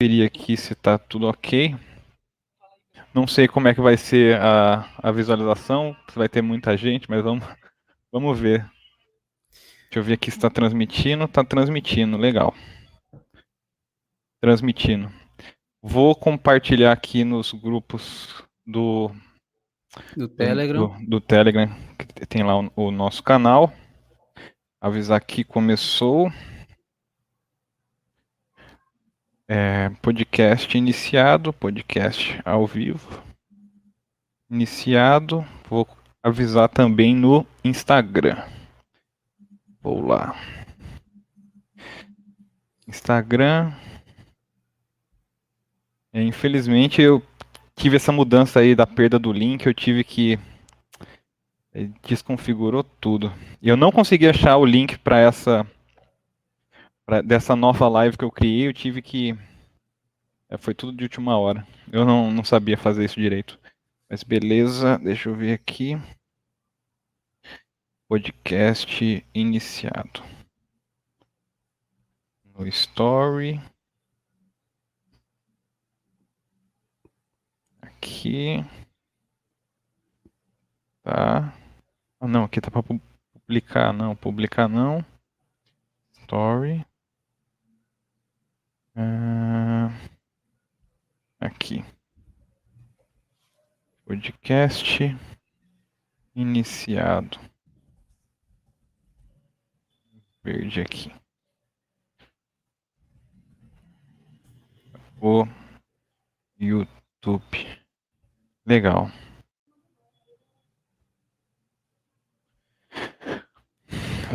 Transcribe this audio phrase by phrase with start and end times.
[0.00, 1.74] conferir aqui se está tudo ok.
[3.12, 7.10] Não sei como é que vai ser a, a visualização, se vai ter muita gente,
[7.10, 7.44] mas vamos,
[8.12, 8.60] vamos ver.
[9.50, 11.24] Deixa eu ver aqui se está transmitindo.
[11.24, 12.54] Está transmitindo, legal.
[14.40, 15.10] Transmitindo.
[15.82, 19.10] Vou compartilhar aqui nos grupos do
[20.16, 20.96] do Telegram.
[21.00, 23.72] Do, do Telegram, que tem lá o, o nosso canal.
[24.80, 26.30] Avisar que começou.
[29.50, 33.22] É, podcast iniciado, podcast ao vivo.
[34.50, 35.42] Iniciado.
[35.70, 35.88] Vou
[36.22, 38.36] avisar também no Instagram.
[39.80, 40.36] Vou lá.
[42.86, 43.72] Instagram.
[46.12, 47.22] É, infelizmente eu
[47.74, 50.38] tive essa mudança aí da perda do link, eu tive que
[51.72, 53.32] é, desconfigurou tudo.
[53.62, 55.66] Eu não consegui achar o link para essa
[57.08, 59.32] pra, dessa nova live que eu criei, eu tive que.
[60.50, 61.66] É, foi tudo de última hora.
[61.90, 63.58] Eu não, não sabia fazer isso direito.
[64.10, 65.94] Mas beleza, deixa eu ver aqui.
[68.06, 70.22] Podcast iniciado.
[72.44, 73.58] No Story.
[77.80, 78.62] Aqui.
[81.02, 81.54] Tá.
[82.20, 84.14] Ah, não, aqui tá para publicar, não.
[84.14, 85.04] Publicar não.
[86.12, 86.87] Story.
[88.98, 89.94] Uh,
[91.38, 91.84] aqui.
[94.04, 95.16] Podcast
[96.34, 97.38] iniciado.
[100.42, 101.14] Verde aqui.
[105.20, 105.44] O
[106.58, 107.84] YouTube.
[108.66, 109.12] Legal.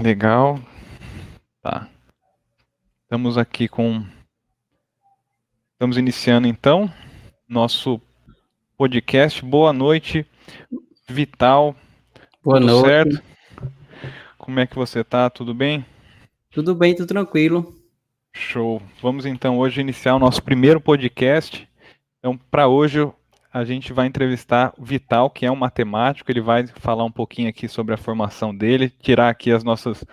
[0.02, 0.56] Legal.
[1.62, 1.90] Tá.
[3.04, 4.23] Estamos aqui com
[5.84, 6.90] Estamos iniciando então
[7.46, 8.00] nosso
[8.78, 9.44] podcast.
[9.44, 10.26] Boa noite,
[11.10, 11.76] Vital.
[12.42, 12.88] Boa tudo noite.
[12.88, 13.24] certo?
[14.38, 15.30] Como é que você tá?
[15.30, 15.86] Tudo bem?
[16.52, 17.76] Tudo bem, tudo tranquilo.
[18.32, 18.82] Show.
[19.02, 21.68] Vamos então hoje iniciar o nosso primeiro podcast.
[22.18, 23.06] Então, para hoje
[23.52, 26.32] a gente vai entrevistar o Vital, que é um matemático.
[26.32, 30.06] Ele vai falar um pouquinho aqui sobre a formação dele, tirar aqui as nossas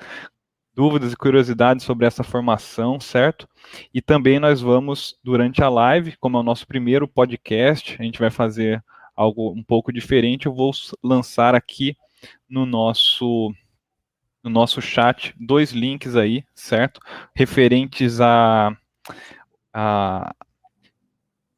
[0.74, 3.48] dúvidas e curiosidades sobre essa formação, certo?
[3.92, 8.18] E também nós vamos, durante a live, como é o nosso primeiro podcast, a gente
[8.18, 8.82] vai fazer
[9.14, 10.46] algo um pouco diferente.
[10.46, 10.70] Eu vou
[11.02, 11.96] lançar aqui
[12.48, 13.52] no nosso
[14.42, 16.98] no nosso chat dois links aí, certo?
[17.34, 18.74] Referentes a,
[19.72, 20.34] a,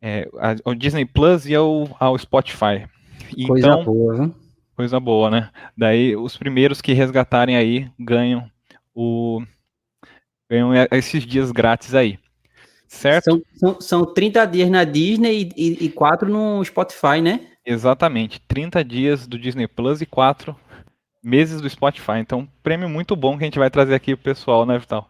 [0.01, 0.29] é,
[0.65, 2.89] ao Disney Plus e ao, ao Spotify.
[3.47, 4.35] Coisa então, boa, viu?
[4.75, 5.51] Coisa boa, né?
[5.77, 8.51] Daí os primeiros que resgatarem aí ganham
[8.95, 9.43] o
[10.51, 12.19] ganham esses dias grátis aí.
[12.87, 13.25] Certo?
[13.25, 17.41] São, são, são 30 dias na Disney e, e, e 4 no Spotify, né?
[17.65, 18.39] Exatamente.
[18.41, 20.55] 30 dias do Disney Plus e 4
[21.23, 22.19] meses do Spotify.
[22.19, 25.09] Então, prêmio muito bom que a gente vai trazer aqui pro pessoal, né, Vital?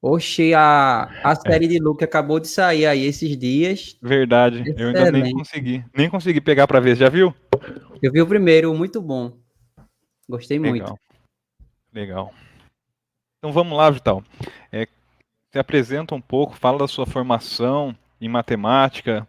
[0.00, 1.34] Oxe, a, a é.
[1.34, 1.68] série é.
[1.68, 3.98] de Luke acabou de sair aí esses dias.
[4.00, 4.60] Verdade.
[4.60, 4.80] Excelente.
[4.80, 5.84] Eu ainda nem consegui.
[5.96, 6.96] Nem consegui pegar para ver.
[6.96, 7.34] Já viu?
[8.00, 9.32] Eu vi o primeiro, muito bom.
[10.28, 10.70] Gostei Legal.
[10.70, 10.98] muito.
[11.92, 12.32] Legal.
[13.46, 14.24] Então vamos lá, Vital.
[14.72, 14.88] É,
[15.52, 19.24] se apresenta um pouco, fala da sua formação em matemática,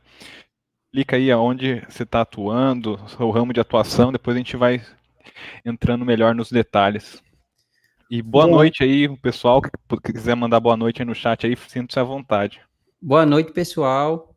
[0.88, 4.83] explica aí aonde você está atuando, o ramo de atuação, depois a gente vai
[5.63, 7.22] entrando melhor nos detalhes.
[8.09, 11.55] E boa Bom, noite aí, pessoal, que quiser mandar boa noite aí no chat aí,
[11.55, 12.59] sinta-se à vontade.
[12.99, 14.35] Boa noite, pessoal.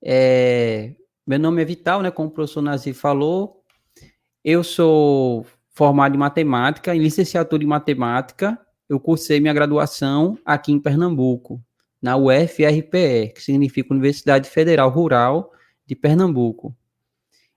[0.00, 0.92] É,
[1.26, 3.60] meu nome é Vital, né, como o professor Nazir falou.
[4.44, 8.56] Eu sou formado em matemática, em licenciatura em matemática,
[8.88, 11.62] eu cursei minha graduação aqui em Pernambuco,
[12.00, 15.52] na UFRPE, que significa Universidade Federal Rural
[15.86, 16.76] de Pernambuco.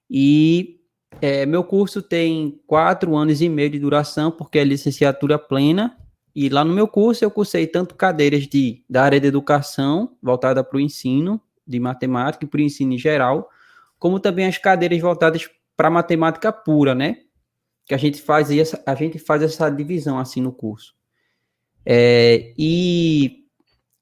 [0.10, 0.80] E
[1.22, 5.98] é, meu curso tem quatro anos e meio de duração, porque é licenciatura plena.
[6.36, 10.64] E lá no meu curso eu cursei tanto cadeiras de, da área de educação, voltada
[10.64, 13.50] para o ensino de matemática e para o ensino em geral,
[14.00, 17.18] como também as cadeiras voltadas para matemática pura, né?
[17.86, 20.99] Que a gente faz essa, a gente faz essa divisão assim no curso.
[21.86, 23.46] É, e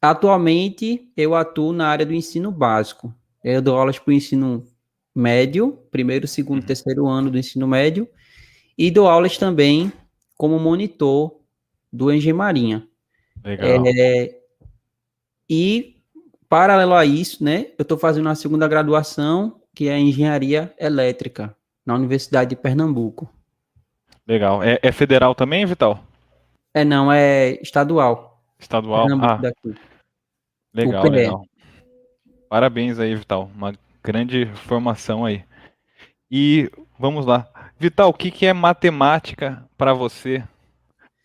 [0.01, 3.13] atualmente eu atuo na área do ensino básico.
[3.43, 4.65] Eu dou aulas para o ensino
[5.15, 6.67] médio, primeiro, segundo, uhum.
[6.67, 8.07] terceiro ano do ensino médio,
[8.77, 9.91] e dou aulas também
[10.37, 11.39] como monitor
[11.91, 12.87] do Marinha.
[13.43, 13.83] Legal.
[13.87, 14.35] É,
[15.49, 15.95] e,
[16.47, 21.95] paralelo a isso, né, eu estou fazendo uma segunda graduação, que é Engenharia Elétrica, na
[21.95, 23.29] Universidade de Pernambuco.
[24.27, 24.61] Legal.
[24.61, 26.06] É, é federal também, Vital?
[26.77, 28.39] É, não, é estadual.
[28.59, 29.07] Estadual?
[29.19, 29.75] Ah, daqui.
[30.71, 31.41] legal, legal.
[32.47, 33.49] Parabéns aí, Vital.
[33.55, 35.43] Uma grande formação aí.
[36.29, 36.69] E
[36.99, 37.49] vamos lá.
[37.79, 40.43] Vital, o que, que é matemática para você?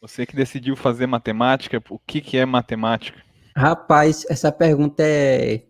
[0.00, 3.22] Você que decidiu fazer matemática, o que, que é matemática?
[3.54, 5.66] Rapaz, essa pergunta é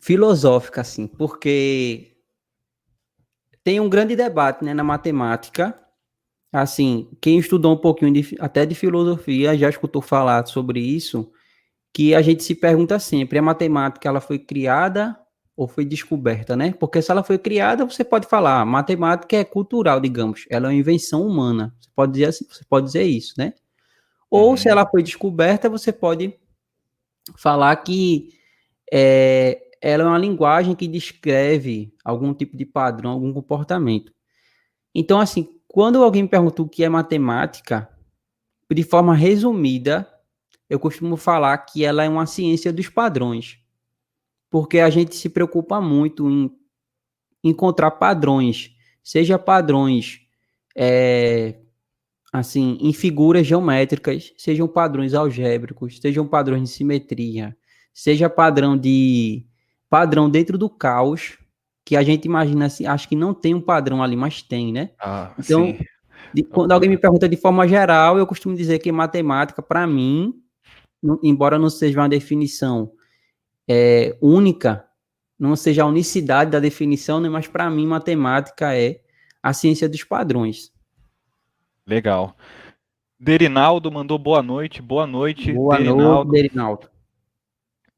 [0.00, 2.16] filosófica, assim, porque
[3.62, 5.80] tem um grande debate né, na matemática.
[6.58, 11.30] Assim, quem estudou um pouquinho de, até de filosofia já escutou falar sobre isso,
[11.92, 15.14] que a gente se pergunta sempre, a matemática ela foi criada
[15.54, 16.72] ou foi descoberta, né?
[16.72, 20.74] Porque se ela foi criada, você pode falar, matemática é cultural, digamos, ela é uma
[20.74, 21.74] invenção humana.
[21.78, 23.52] Você pode dizer assim, você pode dizer isso, né?
[24.30, 24.56] Ou uhum.
[24.56, 26.38] se ela foi descoberta, você pode
[27.36, 28.30] falar que
[28.90, 34.10] é, ela é uma linguagem que descreve algum tipo de padrão, algum comportamento.
[34.94, 37.88] Então, assim, quando alguém me pergunta o que é matemática,
[38.70, 40.08] de forma resumida,
[40.68, 43.58] eu costumo falar que ela é uma ciência dos padrões.
[44.50, 46.50] Porque a gente se preocupa muito em
[47.42, 50.20] encontrar padrões, seja padrões
[50.74, 51.60] é,
[52.32, 57.56] assim em figuras geométricas, sejam padrões algébricos, sejam padrões de simetria,
[57.92, 59.46] seja padrão de
[59.88, 61.38] padrão dentro do caos,
[61.86, 64.90] que a gente imagina assim, acho que não tem um padrão ali, mas tem, né?
[65.00, 65.78] Ah, então,
[66.34, 70.34] de, quando alguém me pergunta de forma geral, eu costumo dizer que matemática, para mim,
[71.22, 72.90] embora não seja uma definição
[73.68, 74.84] é, única,
[75.38, 79.00] não seja a unicidade da definição, né, mas para mim matemática é
[79.40, 80.72] a ciência dos padrões.
[81.86, 82.36] Legal.
[83.16, 85.52] Derinaldo mandou boa noite, boa noite.
[85.52, 86.02] Boa Derinaldo.
[86.02, 86.90] noite, Derinaldo.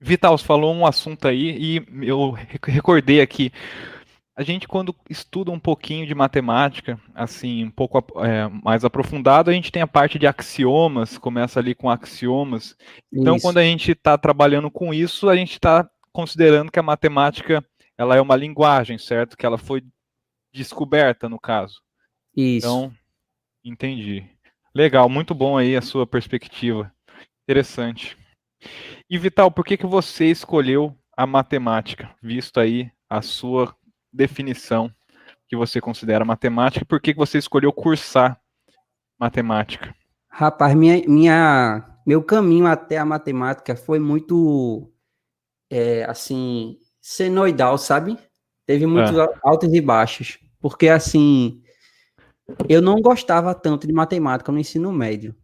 [0.00, 2.30] Vital, você falou um assunto aí e eu
[2.64, 3.52] recordei aqui.
[4.36, 9.52] A gente, quando estuda um pouquinho de matemática, assim, um pouco é, mais aprofundado, a
[9.52, 12.76] gente tem a parte de axiomas, começa ali com axiomas.
[13.12, 13.44] Então, isso.
[13.44, 17.64] quando a gente está trabalhando com isso, a gente está considerando que a matemática
[17.96, 19.36] ela é uma linguagem, certo?
[19.36, 19.82] Que ela foi
[20.52, 21.82] descoberta, no caso.
[22.36, 22.64] Isso.
[22.64, 22.92] Então,
[23.64, 24.24] entendi.
[24.72, 26.92] Legal, muito bom aí a sua perspectiva.
[27.42, 28.16] Interessante.
[29.08, 33.74] E Vital, por que, que você escolheu a matemática, visto aí a sua
[34.12, 34.92] definição
[35.48, 38.38] que você considera matemática por que você escolheu cursar
[39.18, 39.94] matemática?
[40.28, 44.92] Rapaz, minha, minha, meu caminho até a matemática foi muito,
[45.70, 48.16] é, assim, senoidal, sabe?
[48.64, 49.26] Teve muitos é.
[49.42, 50.38] altos e baixos.
[50.60, 51.62] Porque, assim,
[52.68, 55.34] eu não gostava tanto de matemática no ensino médio.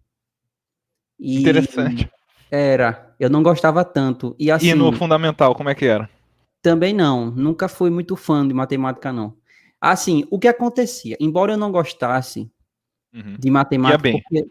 [1.19, 2.09] E Interessante.
[2.57, 4.37] Era, eu não gostava tanto.
[4.39, 6.09] E, assim, e no fundamental, como é que era?
[6.63, 9.37] Também não, nunca fui muito fã de matemática, não.
[9.81, 11.17] Assim, o que acontecia?
[11.19, 12.49] Embora eu não gostasse
[13.13, 13.37] uhum.
[13.41, 14.51] de matemática, ia porque,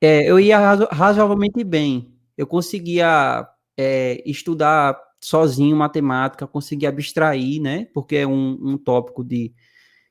[0.00, 2.12] é, eu ia razoavelmente bem.
[2.36, 3.48] Eu conseguia
[3.78, 7.86] é, estudar sozinho matemática, conseguia abstrair, né?
[7.94, 9.54] Porque é um, um tópico de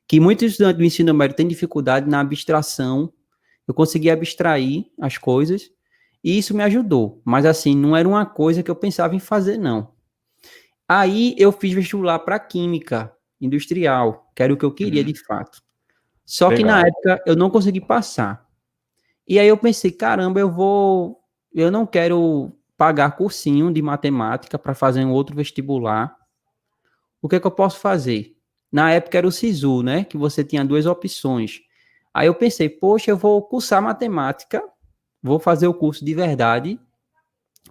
[0.07, 3.11] que muitos estudantes do ensino médio têm dificuldade na abstração.
[3.67, 5.69] Eu conseguia abstrair as coisas
[6.23, 7.21] e isso me ajudou.
[7.23, 9.93] Mas assim, não era uma coisa que eu pensava em fazer, não.
[10.87, 15.07] Aí eu fiz vestibular para química industrial, que era o que eu queria uhum.
[15.07, 15.61] de fato.
[16.25, 16.57] Só Legal.
[16.57, 18.45] que na época eu não consegui passar.
[19.27, 21.19] E aí eu pensei, caramba, eu vou,
[21.53, 26.15] eu não quero pagar cursinho de matemática para fazer um outro vestibular.
[27.21, 28.35] O que é que eu posso fazer?
[28.71, 30.03] Na época era o SISU, né?
[30.03, 31.59] Que você tinha duas opções.
[32.13, 34.63] Aí eu pensei, poxa, eu vou cursar matemática,
[35.21, 36.79] vou fazer o curso de verdade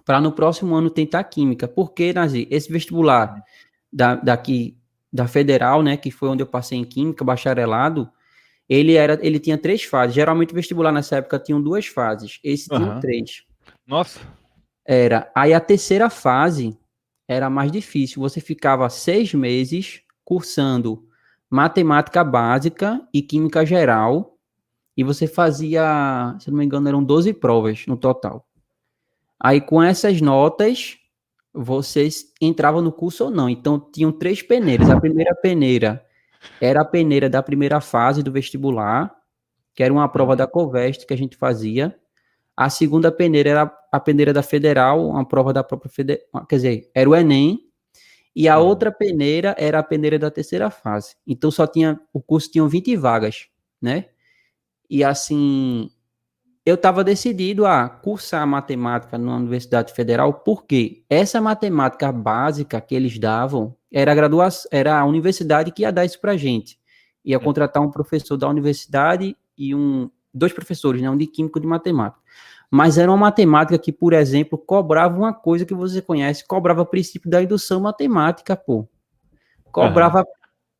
[0.05, 1.67] para no próximo ano tentar química.
[1.67, 3.43] Porque, Nazi, esse vestibular
[3.91, 4.77] da, daqui
[5.11, 8.09] da federal, né, que foi onde eu passei em química, bacharelado,
[8.67, 10.13] ele era, ele tinha três fases.
[10.13, 12.39] Geralmente o vestibular nessa época tinha duas fases.
[12.43, 12.79] Esse uhum.
[12.79, 13.43] tinha três.
[13.85, 14.19] Nossa.
[14.85, 15.31] Era.
[15.35, 16.77] Aí a terceira fase
[17.27, 18.21] era mais difícil.
[18.21, 21.07] Você ficava seis meses cursando
[21.49, 24.38] matemática básica e química geral.
[24.99, 28.45] E você fazia, se não me engano, eram 12 provas no total.
[29.39, 30.97] Aí com essas notas,
[31.53, 33.49] vocês entravam no curso ou não.
[33.49, 34.89] Então tinham três peneiras.
[34.89, 36.05] A primeira peneira
[36.59, 39.15] era a peneira da primeira fase do vestibular,
[39.73, 41.97] que era uma prova da Covest que a gente fazia.
[42.53, 46.91] A segunda peneira era a peneira da Federal, uma prova da própria Federal, quer dizer,
[46.93, 47.57] era o Enem.
[48.35, 51.15] E a outra peneira era a peneira da terceira fase.
[51.25, 53.47] Então só tinha, o curso tinha 20 vagas,
[53.81, 54.07] né?
[54.89, 55.89] E assim,
[56.65, 63.17] eu estava decidido a cursar matemática na Universidade Federal, porque essa matemática básica que eles
[63.17, 66.79] davam era a graduação, era a universidade que ia dar isso para gente.
[67.23, 71.61] Ia contratar um professor da universidade e um dois professores, né, um de químico e
[71.61, 72.21] de matemática.
[72.71, 77.29] mas era uma matemática que, por exemplo, cobrava uma coisa que você conhece, cobrava princípio
[77.29, 78.87] da indução matemática, pô.
[79.71, 80.25] Cobrava uhum.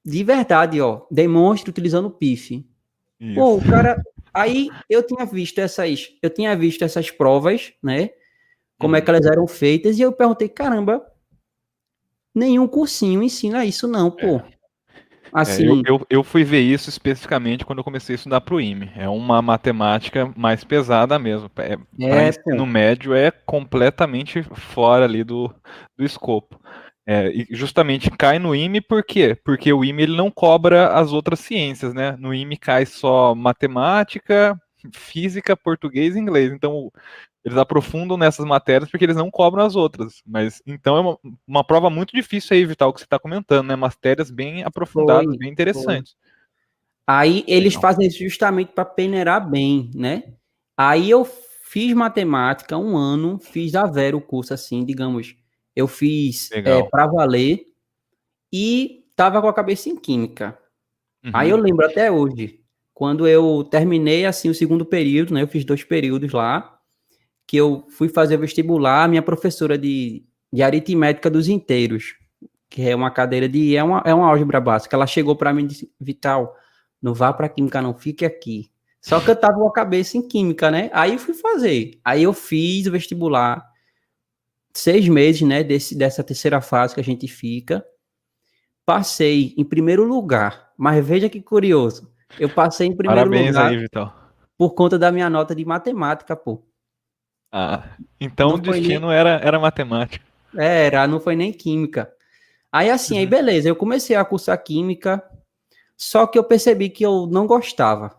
[0.05, 2.63] de verdade, ó, demonstre utilizando o PIF.
[3.19, 3.35] Isso.
[3.35, 4.01] Pô, cara,
[4.33, 8.09] aí eu tinha visto essas, eu tinha visto essas provas, né?
[8.79, 8.97] Como uhum.
[8.97, 11.05] é que elas eram feitas e eu perguntei, caramba,
[12.33, 14.37] nenhum cursinho ensina isso não, pô.
[14.37, 14.59] É.
[15.31, 18.55] Assim, é, eu, eu, eu, fui ver isso especificamente quando eu comecei a estudar para
[18.55, 18.91] o IME.
[18.95, 21.49] É uma matemática mais pesada mesmo.
[21.57, 25.53] É, é no médio é completamente fora ali do,
[25.97, 26.59] do escopo.
[27.11, 29.35] É, e justamente cai no IME por quê?
[29.43, 32.15] Porque o IME ele não cobra as outras ciências, né?
[32.19, 34.55] No IME cai só matemática,
[34.93, 36.53] física, português e inglês.
[36.53, 36.91] Então,
[37.43, 40.21] eles aprofundam nessas matérias porque eles não cobram as outras.
[40.23, 43.75] Mas então é uma, uma prova muito difícil aí, Vital, que você está comentando, né?
[43.75, 46.11] Matérias bem aprofundadas, foi, bem interessantes.
[46.11, 46.29] Foi.
[47.07, 47.81] Aí eles Legal.
[47.81, 50.25] fazem isso justamente para peneirar bem, né?
[50.77, 51.25] Aí eu
[51.63, 55.38] fiz matemática um ano, fiz a zero o curso assim, digamos.
[55.75, 57.65] Eu fiz é, para valer
[58.51, 60.57] e tava com a cabeça em química.
[61.23, 61.31] Uhum.
[61.33, 62.61] Aí eu lembro até hoje,
[62.93, 65.41] quando eu terminei assim o segundo período, né?
[65.41, 66.79] Eu fiz dois períodos lá
[67.49, 70.23] que eu fui fazer vestibular, minha professora de,
[70.53, 72.15] de aritmética dos inteiros,
[72.69, 73.75] que é uma cadeira de.
[73.75, 74.95] É uma, é uma álgebra básica.
[74.95, 76.55] Ela chegou para mim e disse: Vital,
[77.01, 78.69] não vá para química, não, fique aqui.
[79.01, 80.89] Só que eu tava com a cabeça em química, né?
[80.93, 81.99] Aí eu fui fazer.
[82.03, 83.65] Aí eu fiz o vestibular,
[84.73, 85.63] seis meses, né?
[85.63, 87.85] Desse, dessa terceira fase que a gente fica.
[88.85, 92.11] Passei em primeiro lugar, mas veja que curioso.
[92.39, 93.71] Eu passei em primeiro Parabéns lugar.
[93.71, 94.13] Aí, Vital.
[94.57, 96.63] Por conta da minha nota de matemática, pô.
[97.51, 97.83] Ah,
[98.19, 99.15] então não o destino nem...
[99.15, 100.25] era, era matemática.
[100.55, 102.11] Era, não foi nem química.
[102.71, 103.19] Aí assim, uhum.
[103.21, 105.23] aí beleza, eu comecei a cursar química,
[105.97, 108.15] só que eu percebi que eu não gostava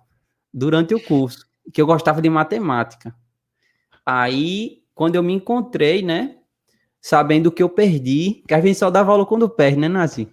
[0.52, 3.14] durante o curso, que eu gostava de matemática.
[4.04, 6.39] Aí, quando eu me encontrei, né,
[7.00, 10.28] sabendo que eu perdi, que a gente só dava aula quando perde, né, Nazi?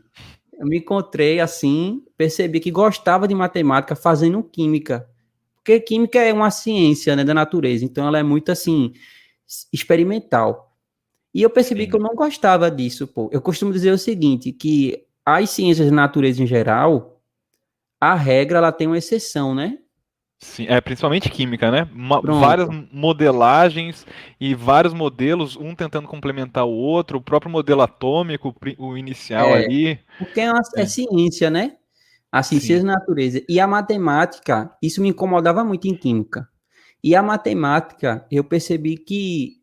[0.59, 5.07] Eu me encontrei assim, percebi que gostava de matemática fazendo química.
[5.55, 8.93] Porque química é uma ciência né, da natureza, então ela é muito assim,
[9.71, 10.75] experimental.
[11.33, 11.89] E eu percebi Sim.
[11.89, 13.29] que eu não gostava disso, pô.
[13.31, 17.21] Eu costumo dizer o seguinte, que as ciências da natureza em geral,
[17.99, 19.77] a regra ela tem uma exceção, né?
[20.39, 21.87] Sim, é principalmente química, né?
[21.91, 24.05] Uma, várias modelagens
[24.39, 29.65] e vários modelos, um tentando complementar o outro, o próprio modelo atômico, o inicial é,
[29.65, 29.99] ali.
[30.19, 30.81] Porque é, uma, é.
[30.81, 31.77] é ciência, né?
[32.31, 33.41] a ciência da natureza.
[33.47, 36.47] E a matemática, isso me incomodava muito em química.
[37.03, 39.57] E a matemática, eu percebi que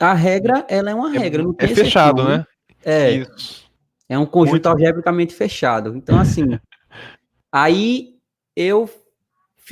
[0.00, 1.44] a regra, ela é uma é regra.
[1.58, 2.46] É, é fechado, né?
[2.84, 3.10] É.
[3.12, 3.70] Isso.
[4.08, 4.66] É um conjunto muito.
[4.66, 5.96] algebricamente fechado.
[5.96, 6.58] Então, assim,
[7.52, 8.16] aí
[8.56, 8.88] eu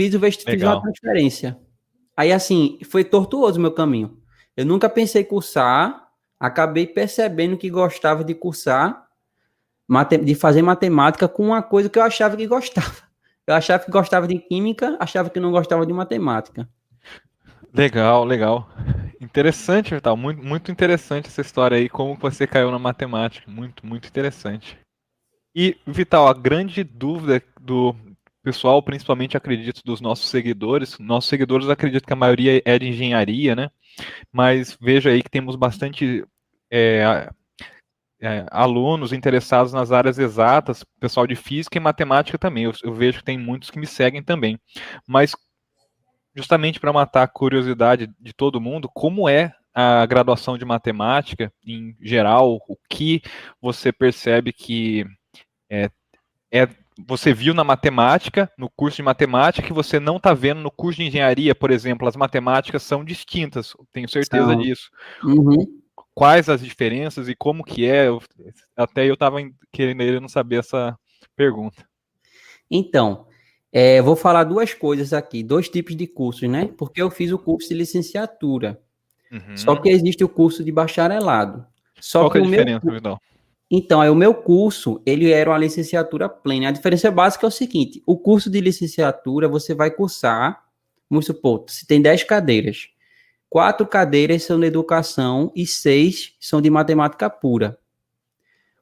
[0.00, 1.59] fiz o vestibular de transferência.
[2.16, 4.19] Aí, assim, foi tortuoso o meu caminho.
[4.57, 9.07] Eu nunca pensei cursar, acabei percebendo que gostava de cursar
[10.25, 13.11] de fazer matemática com uma coisa que eu achava que gostava.
[13.47, 16.69] Eu achava que gostava de química, achava que não gostava de matemática.
[17.75, 18.71] Legal, legal.
[19.21, 20.16] Interessante, Vital.
[20.16, 23.50] Muito, muito interessante essa história aí, como você caiu na matemática.
[23.50, 24.78] Muito, muito interessante.
[25.54, 27.95] E, Vital, a grande dúvida do
[28.42, 33.54] pessoal, principalmente acredito dos nossos seguidores, nossos seguidores acredito que a maioria é de engenharia,
[33.54, 33.70] né?
[34.32, 36.25] Mas veja aí que temos bastante
[36.70, 37.30] é,
[38.20, 42.64] é, alunos interessados nas áreas exatas, pessoal de física e matemática também.
[42.64, 44.59] Eu, eu vejo que tem muitos que me seguem também.
[45.06, 45.32] Mas,
[46.35, 51.97] justamente para matar a curiosidade de todo mundo, como é a graduação de matemática em
[52.00, 52.59] geral?
[52.68, 53.23] O que
[53.61, 55.06] você percebe que
[55.70, 55.90] é,
[56.52, 56.68] é
[56.99, 60.99] você viu na matemática, no curso de matemática, que você não está vendo no curso
[61.00, 64.90] de engenharia, por exemplo, as matemáticas são distintas, tenho certeza disso.
[65.25, 65.80] Uhum
[66.20, 68.09] quais as diferenças e como que é.
[68.09, 68.20] Eu,
[68.76, 69.38] até eu estava
[69.73, 70.94] querendo saber essa
[71.35, 71.82] pergunta.
[72.70, 73.26] Então,
[73.73, 76.70] é, vou falar duas coisas aqui, dois tipos de cursos, né?
[76.76, 78.80] Porque eu fiz o curso de licenciatura.
[79.32, 79.56] Uhum.
[79.56, 81.64] Só que existe o curso de bacharelado.
[82.00, 82.94] Só Qual que, é a diferença, meu...
[82.94, 83.20] Vidal?
[83.70, 86.68] Então, é o meu curso, ele era uma licenciatura plena.
[86.68, 90.64] A diferença básica é o seguinte: o curso de licenciatura você vai cursar,
[91.08, 92.88] vamos supor, se tem 10 cadeiras,
[93.48, 97.78] quatro cadeiras são de educação e seis são de matemática pura.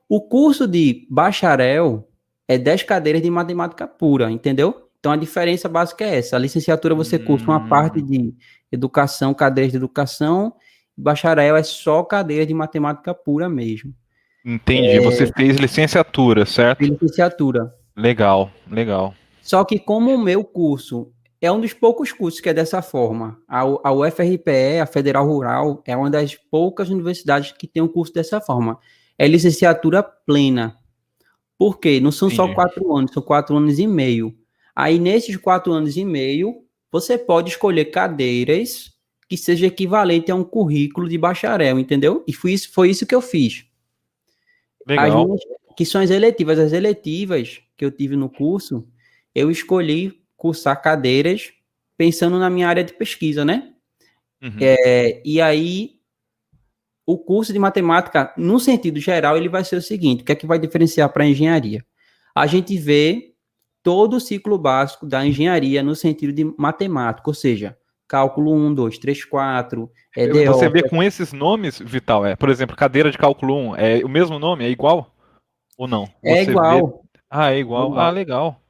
[0.08, 2.08] O curso de bacharel
[2.46, 4.88] é dez cadeiras de matemática pura, entendeu?
[4.98, 6.36] Então a diferença básica é essa.
[6.36, 7.24] A licenciatura você hum.
[7.24, 8.34] cursa uma parte de
[8.72, 10.54] educação, cadeiras de educação,
[10.96, 13.94] bacharel é só cadeira de matemática pura mesmo.
[14.44, 14.88] Entendi.
[14.88, 15.00] É...
[15.00, 16.82] Você fez licenciatura, certo?
[16.82, 17.72] Licenciatura.
[17.96, 19.14] Legal, legal.
[19.42, 23.38] Só que como o meu curso é um dos poucos cursos que é dessa forma.
[23.48, 28.12] A, a UFRPE, a Federal Rural, é uma das poucas universidades que tem um curso
[28.12, 28.78] dessa forma.
[29.16, 30.76] É licenciatura plena.
[31.56, 32.00] Por quê?
[32.00, 32.36] Não são Entendi.
[32.36, 34.34] só quatro anos, são quatro anos e meio.
[34.74, 36.54] Aí, nesses quatro anos e meio,
[36.90, 38.92] você pode escolher cadeiras
[39.28, 42.24] que seja equivalente a um currículo de bacharel, entendeu?
[42.26, 43.64] E foi isso, foi isso que eu fiz.
[44.88, 45.06] Legal.
[45.06, 45.40] As minhas,
[45.76, 46.58] que são as eletivas.
[46.58, 48.84] As eletivas que eu tive no curso,
[49.32, 51.52] eu escolhi cursar cadeiras
[51.96, 53.72] pensando na minha área de pesquisa, né?
[54.42, 54.56] Uhum.
[54.60, 56.00] É, e aí,
[57.06, 60.34] o curso de matemática, no sentido geral, ele vai ser o seguinte: o que é
[60.34, 61.86] que vai diferenciar para a engenharia?
[62.34, 63.34] A gente vê
[63.80, 67.77] todo o ciclo básico da engenharia no sentido de matemática, ou seja,
[68.08, 70.44] cálculo 1, 2, 3, 4, EDO.
[70.46, 74.08] Você vê com esses nomes, Vital, é, por exemplo, cadeira de cálculo 1, é o
[74.08, 74.64] mesmo nome?
[74.64, 75.14] É igual?
[75.76, 76.08] Ou não?
[76.24, 76.86] É Você igual.
[76.86, 77.08] Vê...
[77.30, 77.84] Ah, é igual.
[77.84, 78.00] É igual.
[78.00, 78.60] Ah, legal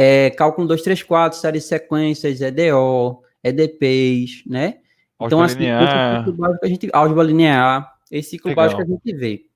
[0.00, 4.78] é, cálculo 2, 3, 4, série de sequências, EDO, EDPs, né?
[5.20, 6.24] Então, assim, linear.
[6.24, 8.64] ciclo básico a gente, álgebra linear, esse ciclo Legal.
[8.64, 9.46] básico a gente vê.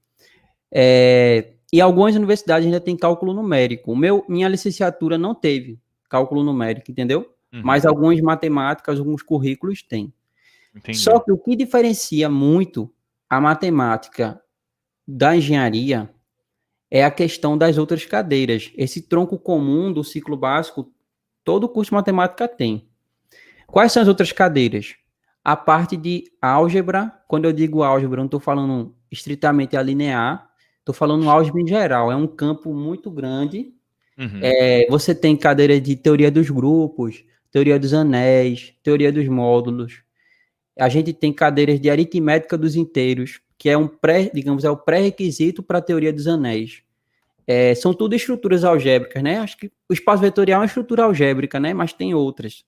[0.68, 3.92] É, e algumas universidades ainda tem cálculo numérico.
[3.92, 5.78] O meu, minha licenciatura não teve
[6.08, 7.32] cálculo numérico, entendeu?
[7.52, 7.60] Uhum.
[7.62, 10.12] Mas algumas matemáticas, alguns currículos têm.
[10.74, 10.98] Entendi.
[10.98, 12.90] Só que o que diferencia muito
[13.28, 14.40] a matemática
[15.06, 16.10] da engenharia
[16.90, 18.70] é a questão das outras cadeiras.
[18.76, 20.92] Esse tronco comum do ciclo básico,
[21.44, 22.86] todo curso de matemática tem.
[23.66, 24.94] Quais são as outras cadeiras?
[25.42, 30.94] A parte de álgebra, quando eu digo álgebra, não estou falando estritamente a linear, estou
[30.94, 32.12] falando álgebra em geral.
[32.12, 33.74] É um campo muito grande.
[34.18, 34.40] Uhum.
[34.42, 40.02] É, você tem cadeira de teoria dos grupos, teoria dos anéis, teoria dos módulos.
[40.76, 44.76] A gente tem cadeiras de aritmética dos inteiros, que é um pré, digamos, é o
[44.76, 46.82] pré-requisito para a teoria dos anéis.
[47.46, 49.38] É, são tudo estruturas algébricas, né?
[49.38, 51.74] Acho que o espaço vetorial é uma estrutura algébrica, né?
[51.74, 52.64] Mas tem outras.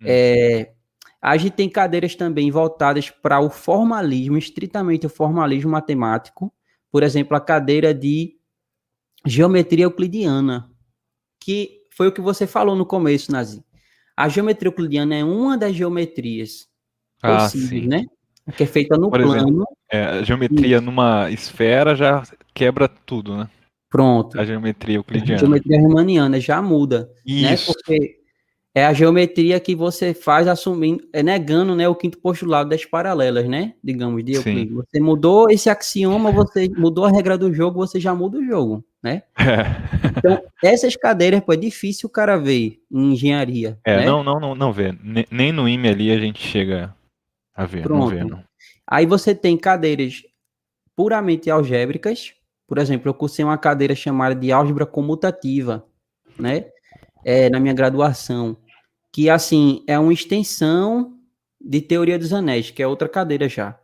[0.00, 0.04] Hum.
[0.06, 0.72] É,
[1.20, 6.52] a gente tem cadeiras também voltadas para o formalismo, estritamente o formalismo matemático.
[6.90, 8.36] Por exemplo, a cadeira de
[9.26, 10.70] geometria euclidiana,
[11.40, 13.64] que foi o que você falou no começo, Nazi.
[14.22, 16.68] A geometria euclidiana é uma das geometrias
[17.20, 17.88] ah, possíveis, sim.
[17.88, 18.04] né?
[18.56, 19.36] Que é feita no Por plano.
[19.36, 22.22] Exemplo, é, a geometria numa esfera já
[22.54, 23.50] quebra tudo, né?
[23.90, 24.38] Pronto.
[24.40, 25.34] A geometria euclidiana.
[25.34, 27.52] A geometria riemanniana já muda, né?
[27.52, 27.70] Isso.
[27.70, 27.74] né?
[27.74, 28.21] Porque
[28.74, 33.46] é a geometria que você faz assumindo, é negando, né, o quinto postulado das paralelas,
[33.46, 33.74] né?
[33.84, 34.74] Digamos, de Euclides.
[34.74, 38.84] Você mudou esse axioma, você mudou a regra do jogo, você já muda o jogo,
[39.02, 39.22] né?
[39.38, 40.12] É.
[40.16, 43.78] Então, essas cadeiras, pô, é difícil o cara ver em engenharia.
[43.84, 44.06] É, né?
[44.06, 44.94] não, não, não, não vê.
[45.30, 46.94] Nem no IME ali a gente chega
[47.54, 48.00] a ver, Pronto.
[48.00, 48.42] não vê, não.
[48.86, 50.22] Aí você tem cadeiras
[50.96, 52.34] puramente algébricas,
[52.66, 55.84] por exemplo, eu cursei uma cadeira chamada de álgebra comutativa,
[56.38, 56.66] né?
[57.24, 58.56] É, na minha graduação,
[59.12, 61.18] que assim é uma extensão
[61.60, 63.78] de teoria dos anéis, que é outra cadeira já.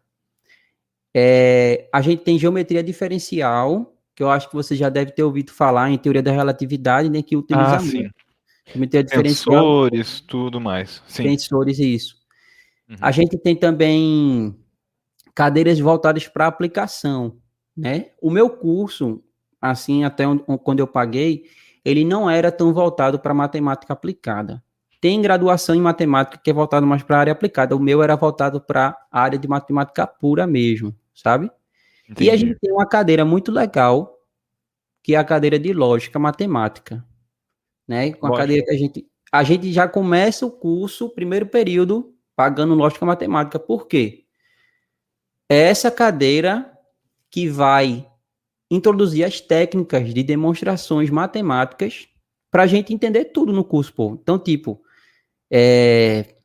[1.14, 5.52] É, a gente tem geometria diferencial, que eu acho que você já deve ter ouvido
[5.52, 7.22] falar em teoria da relatividade, né?
[7.22, 8.08] Que utiliza ah, sim.
[8.66, 9.54] Geometria diferencial.
[9.54, 11.02] Tensores, tudo mais.
[11.06, 11.24] Sim.
[11.24, 12.16] Tensores, isso.
[12.88, 12.96] Uhum.
[13.00, 14.56] A gente tem também
[15.34, 17.38] cadeiras voltadas para aplicação
[17.78, 18.06] né?
[18.20, 19.22] O meu curso,
[19.62, 21.44] assim, até onde, quando eu paguei,
[21.84, 24.60] ele não era tão voltado para matemática aplicada.
[25.00, 27.76] Tem graduação em matemática que é voltado mais para a área aplicada.
[27.76, 31.50] O meu era voltado para a área de matemática pura mesmo, sabe?
[32.08, 32.28] Entendi.
[32.28, 34.18] E a gente tem uma cadeira muito legal,
[35.02, 37.04] que é a cadeira de lógica matemática,
[37.86, 38.12] né?
[38.12, 42.74] Com a cadeira que a gente a gente já começa o curso, primeiro período, pagando
[42.74, 43.58] lógica matemática.
[43.58, 44.24] Por quê?
[45.48, 46.72] Essa cadeira
[47.30, 48.06] que vai
[48.70, 52.08] introduzir as técnicas de demonstrações matemáticas
[52.50, 54.18] para a gente entender tudo no curso, pô.
[54.20, 54.82] Então, tipo,
[55.50, 56.36] é...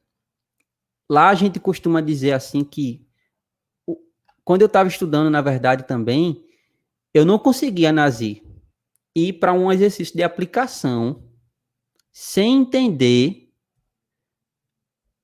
[1.09, 3.05] lá a gente costuma dizer assim que
[4.43, 6.43] quando eu estava estudando, na verdade, também,
[7.13, 8.43] eu não conseguia, Nazi,
[9.15, 11.23] ir para um exercício de aplicação
[12.11, 13.49] sem entender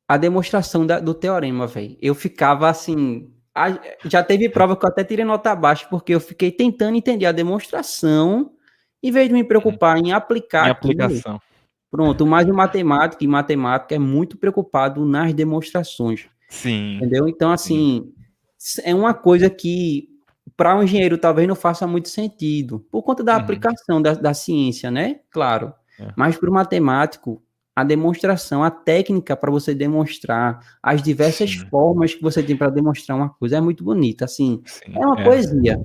[0.08, 1.98] a demonstração da, do teorema, velho.
[2.02, 3.32] Eu ficava assim,
[4.06, 7.32] já teve prova que eu até tirei nota baixa, porque eu fiquei tentando entender a
[7.32, 8.54] demonstração,
[9.04, 10.68] em vez de me preocupar em aplicar.
[10.68, 11.40] Em aplicação.
[11.92, 16.28] Pronto, mais em matemática, e matemática é muito preocupado nas demonstrações.
[16.48, 16.98] Sim.
[16.98, 17.28] Entendeu?
[17.28, 18.12] Então, assim,
[18.58, 18.82] Sim.
[18.86, 20.08] é uma coisa que
[20.56, 23.40] para um engenheiro talvez não faça muito sentido, por conta da uhum.
[23.40, 25.22] aplicação da, da ciência, né?
[25.32, 25.74] Claro.
[26.00, 26.12] É.
[26.16, 27.42] Mas para o matemático,
[27.76, 31.70] a demonstração, a técnica para você demonstrar, as diversas Sim.
[31.70, 35.22] formas que você tem para demonstrar uma coisa é muito bonita, assim, Sim, é uma
[35.22, 35.24] é.
[35.24, 35.80] poesia.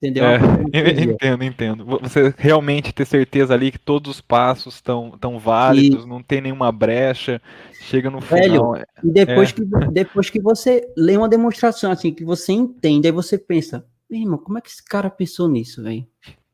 [0.00, 0.24] Entendeu?
[0.24, 0.38] É,
[1.02, 1.84] entendo, entendo.
[1.84, 6.08] Você realmente ter certeza ali que todos os passos estão tão válidos, e...
[6.08, 7.42] não tem nenhuma brecha,
[7.80, 8.72] chega no final.
[8.72, 9.52] Velho, é, e depois, é.
[9.52, 14.38] que, depois que você lê uma demonstração assim, que você entende, aí você pensa, irmão,
[14.38, 16.06] como é que esse cara pensou nisso, velho?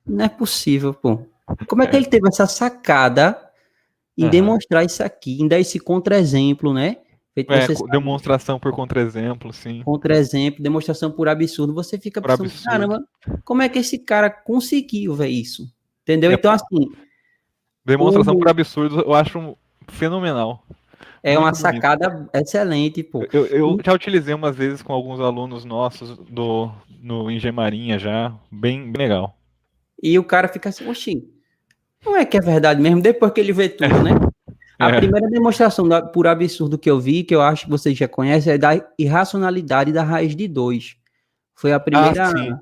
[0.06, 1.20] Não é possível, pô.
[1.68, 1.98] Como é que é.
[1.98, 3.38] ele teve essa sacada
[4.16, 4.30] em uhum.
[4.30, 6.98] demonstrar isso aqui, em dar esse contra-exemplo, né?
[7.34, 9.82] Feito é, demonstração por contra-exemplo, sim.
[9.82, 11.74] Contra-exemplo, demonstração por absurdo.
[11.74, 12.64] Você fica por pensando, absurdo.
[12.64, 13.08] caramba,
[13.44, 15.68] como é que esse cara conseguiu ver isso?
[16.02, 16.30] Entendeu?
[16.30, 16.92] É, então, assim.
[17.84, 20.64] Demonstração por absurdo, eu acho fenomenal.
[21.24, 21.60] É Muito uma bonito.
[21.60, 23.26] sacada excelente, pô.
[23.32, 26.70] Eu, eu, já utilizei umas vezes com alguns alunos nossos do,
[27.02, 29.36] no Engemarinha já, bem, bem legal.
[30.00, 31.28] E o cara fica assim, oxi,
[32.04, 34.10] não é que é verdade mesmo, depois que ele vê tudo, né?
[34.78, 34.98] A é.
[34.98, 38.54] primeira demonstração da, por absurdo que eu vi, que eu acho que vocês já conhecem,
[38.54, 40.96] é da irracionalidade da raiz de 2.
[41.54, 42.28] Foi a primeira.
[42.28, 42.60] Ah,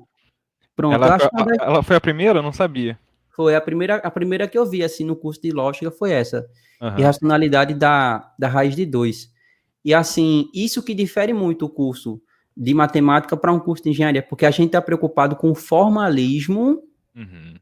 [0.75, 2.39] Pronto, ela, a, ela foi a primeira?
[2.39, 2.97] Eu não sabia.
[3.35, 6.47] Foi a primeira, a primeira que eu vi assim no curso de lógica foi essa.
[6.81, 6.99] Uhum.
[6.99, 9.31] Irracionalidade da, da raiz de 2.
[9.85, 12.21] E assim, isso que difere muito o curso
[12.55, 16.83] de matemática para um curso de engenharia, porque a gente está preocupado com o formalismo
[17.15, 17.55] uhum.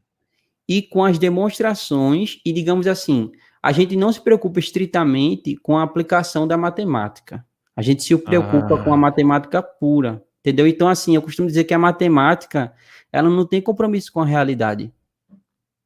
[0.68, 5.84] e com as demonstrações, e digamos assim, a gente não se preocupa estritamente com a
[5.84, 7.46] aplicação da matemática.
[7.76, 8.82] A gente se preocupa ah.
[8.82, 10.66] com a matemática pura, entendeu?
[10.66, 12.72] Então, assim, eu costumo dizer que a matemática,
[13.12, 14.92] ela não tem compromisso com a realidade.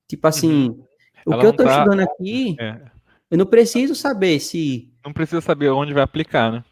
[0.08, 0.84] Tipo assim, uhum.
[1.26, 1.78] o ela que eu estou tá...
[1.78, 2.80] estudando aqui, é.
[3.30, 4.90] eu não preciso saber se...
[5.04, 6.64] Não precisa saber onde vai aplicar, né?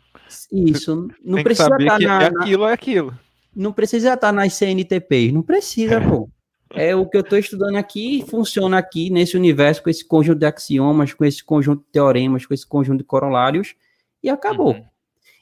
[0.51, 3.19] Isso, não precisa estar tá na, é aquilo, é aquilo.
[3.55, 6.01] Não precisa estar tá nas CNTPs, não precisa, é.
[6.01, 6.29] pô
[6.75, 10.47] é o que eu estou estudando aqui funciona aqui nesse universo com esse conjunto de
[10.47, 13.75] axiomas, com esse conjunto de teoremas, com esse conjunto de corolários
[14.23, 14.75] e acabou.
[14.75, 14.85] Uhum.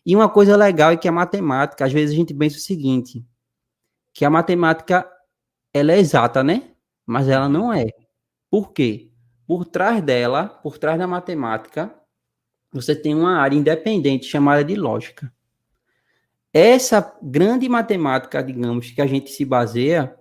[0.04, 3.24] E uma coisa legal é que a matemática, às vezes a gente pensa o seguinte,
[4.12, 5.08] que a matemática
[5.72, 6.70] ela é exata, né?
[7.06, 7.86] Mas ela não é.
[8.50, 9.10] Por quê?
[9.46, 11.94] Por trás dela, por trás da matemática,
[12.72, 15.32] você tem uma área independente chamada de lógica.
[16.52, 20.14] Essa grande matemática, digamos, que a gente se baseia,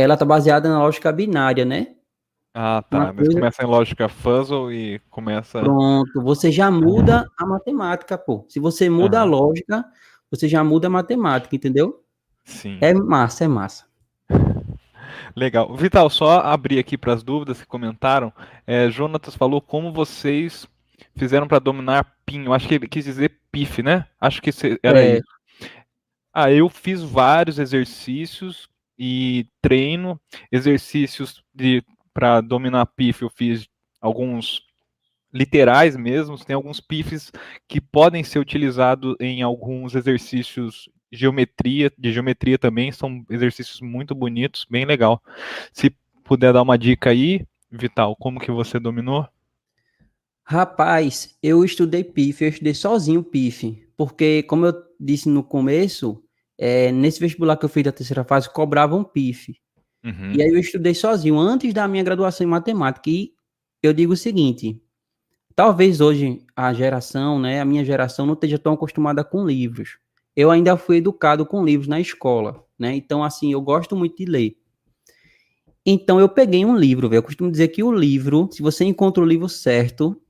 [0.00, 1.88] ela tá baseada na lógica binária, né?
[2.54, 2.98] Ah, tá.
[2.98, 3.32] Uma Mas coisa...
[3.32, 5.60] começa em lógica puzzle e começa.
[5.60, 8.44] Pronto, você já muda a matemática, pô.
[8.48, 9.22] Se você muda uhum.
[9.22, 9.84] a lógica,
[10.30, 12.04] você já muda a matemática, entendeu?
[12.44, 12.78] Sim.
[12.80, 13.86] É massa, é massa.
[15.34, 15.74] Legal.
[15.76, 18.32] Vital, só abrir aqui para as dúvidas que comentaram.
[18.66, 20.66] É, Jonatas falou como vocês
[21.16, 22.44] fizeram para dominar PIN.
[22.44, 24.06] Eu acho que ele quis dizer PIF, né?
[24.20, 24.50] Acho que
[24.82, 25.18] era é.
[25.18, 25.38] isso.
[26.32, 31.42] Ah, eu fiz vários exercícios e treino, exercícios
[32.12, 33.68] para dominar PIF, eu fiz
[34.00, 34.62] alguns
[35.32, 37.30] literais mesmo, tem alguns PIFs
[37.68, 44.66] que podem ser utilizados em alguns exercícios geometria, de geometria também, são exercícios muito bonitos,
[44.68, 45.22] bem legal.
[45.72, 49.26] Se puder dar uma dica aí, Vital, como que você dominou?
[50.42, 56.22] Rapaz, eu estudei PIF, eu estudei sozinho PIF, porque como eu disse no começo,
[56.58, 59.54] é, nesse vestibular que eu fiz da terceira fase, cobrava um PIF.
[60.04, 60.32] Uhum.
[60.32, 63.08] E aí eu estudei sozinho, antes da minha graduação em matemática.
[63.08, 63.32] E
[63.82, 64.82] eu digo o seguinte:
[65.54, 69.98] talvez hoje a geração, né, a minha geração, não esteja tão acostumada com livros.
[70.34, 72.94] Eu ainda fui educado com livros na escola, né?
[72.94, 74.56] Então, assim, eu gosto muito de ler.
[75.84, 77.18] Então, eu peguei um livro, velho.
[77.18, 80.20] Eu costumo dizer que o livro, se você encontra o livro certo,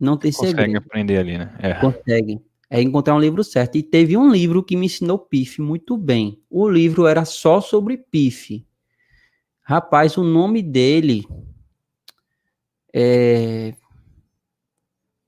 [0.00, 0.66] não tem Consegue segredo.
[0.72, 1.54] Consegue aprender ali, né?
[1.60, 1.74] É.
[1.74, 2.40] Consegue
[2.72, 3.76] é encontrar um livro certo.
[3.76, 6.40] E teve um livro que me ensinou PIF muito bem.
[6.48, 8.66] O livro era só sobre PIF.
[9.60, 11.26] Rapaz, o nome dele
[12.90, 13.74] é...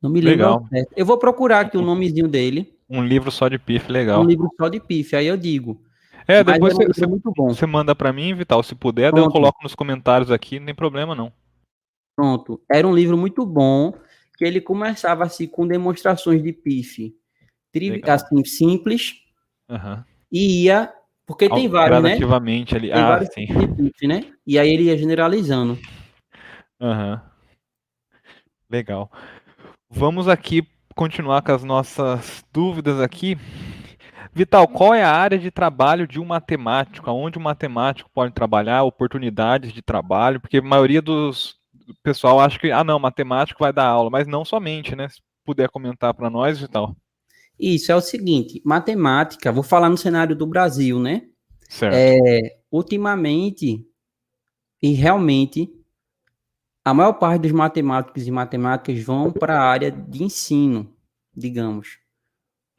[0.01, 0.65] Não me lembro.
[0.71, 0.89] Legal.
[0.97, 2.79] Eu vou procurar aqui o nomezinho dele.
[2.89, 4.23] Um livro só de PIF, legal.
[4.23, 5.83] Um livro só de PIF, aí eu digo.
[6.27, 10.31] É, depois é você, você manda para mim, Vital, se puder, eu coloco nos comentários
[10.31, 11.31] aqui, não tem problema não.
[12.17, 12.63] Pronto.
[12.73, 13.93] Era um livro muito bom,
[14.39, 17.15] que ele começava assim com demonstrações de PIF
[18.07, 19.15] assim, simples,
[19.69, 20.03] uhum.
[20.31, 20.93] e ia,
[21.27, 22.17] porque tem vários, né?
[22.77, 22.89] ali.
[22.89, 23.47] Tem ah, vários sim.
[23.47, 24.33] Tipos, né?
[24.47, 25.79] E aí ele ia generalizando.
[26.81, 27.19] Uhum.
[28.71, 29.11] Legal.
[29.89, 33.37] Vamos aqui continuar com as nossas dúvidas aqui.
[34.33, 37.09] Vital, qual é a área de trabalho de um matemático?
[37.11, 38.83] Onde o matemático pode trabalhar?
[38.83, 40.41] Oportunidades de trabalho?
[40.41, 41.57] Porque a maioria dos
[41.87, 45.09] do pessoal acha que, ah, não, matemático vai dar aula, mas não somente, né?
[45.09, 46.97] Se puder comentar para nós, Vital.
[47.59, 51.29] Isso é o seguinte, matemática, vou falar no cenário do Brasil, né?
[51.69, 51.95] Certo.
[51.95, 53.87] É, ultimamente,
[54.83, 55.73] e realmente,
[56.85, 60.93] a maior parte dos matemáticos e matemáticas vão para a área de ensino,
[61.35, 61.99] digamos.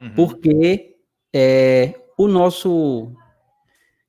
[0.00, 0.14] Uhum.
[0.14, 0.96] Porque
[1.32, 3.12] é, o nosso,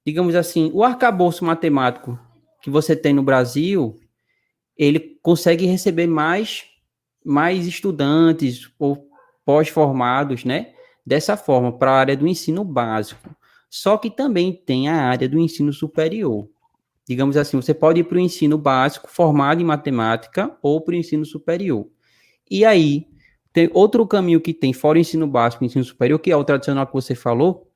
[0.06, 2.19] digamos assim, o arcabouço matemático
[2.62, 3.99] que você tem no Brasil,
[4.77, 6.65] ele consegue receber mais,
[7.25, 9.08] mais estudantes ou
[9.47, 10.73] pós-formados, né?
[11.05, 13.33] Dessa forma, para a área do ensino básico.
[13.69, 16.49] Só que também tem a área do ensino superior.
[17.07, 20.97] Digamos assim, você pode ir para o ensino básico formado em matemática ou para o
[20.97, 21.88] ensino superior.
[22.51, 23.07] E aí,
[23.53, 26.43] tem outro caminho que tem, fora o ensino básico e ensino superior, que é o
[26.43, 27.71] tradicional que você falou,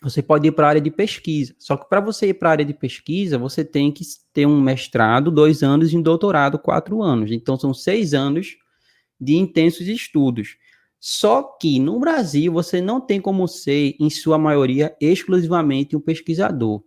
[0.00, 1.56] você pode ir para a área de pesquisa.
[1.58, 4.60] Só que para você ir para a área de pesquisa, você tem que ter um
[4.60, 7.32] mestrado, dois anos, e um doutorado, quatro anos.
[7.32, 8.56] Então, são seis anos
[9.20, 10.56] de intensos estudos.
[11.00, 16.82] Só que no Brasil, você não tem como ser, em sua maioria, exclusivamente um pesquisador.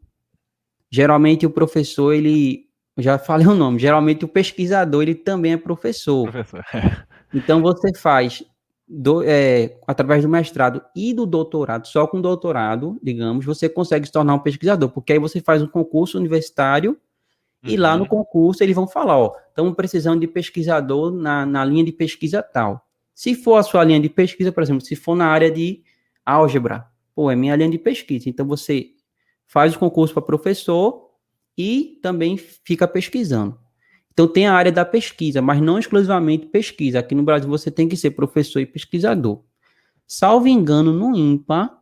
[0.91, 2.67] Geralmente, o professor, ele.
[2.95, 3.79] Já falei o nome.
[3.79, 6.31] Geralmente, o pesquisador, ele também é professor.
[6.31, 6.63] professor.
[7.35, 8.43] Então, você faz
[8.87, 14.11] do, é, através do mestrado e do doutorado, só com doutorado, digamos, você consegue se
[14.11, 16.91] tornar um pesquisador, porque aí você faz um concurso universitário
[17.63, 17.71] uhum.
[17.71, 18.09] e lá no uhum.
[18.09, 22.85] concurso eles vão falar, ó, estamos precisando de pesquisador na, na linha de pesquisa tal.
[23.13, 25.83] Se for a sua linha de pesquisa, por exemplo, se for na área de
[26.25, 28.91] álgebra, pô, é minha linha de pesquisa, então você
[29.45, 31.09] faz o concurso para professor
[31.57, 33.59] e também fica pesquisando.
[34.11, 36.99] Então tem a área da pesquisa, mas não exclusivamente pesquisa.
[36.99, 39.43] Aqui no Brasil você tem que ser professor e pesquisador.
[40.05, 41.75] Salvo engano, no IMPA,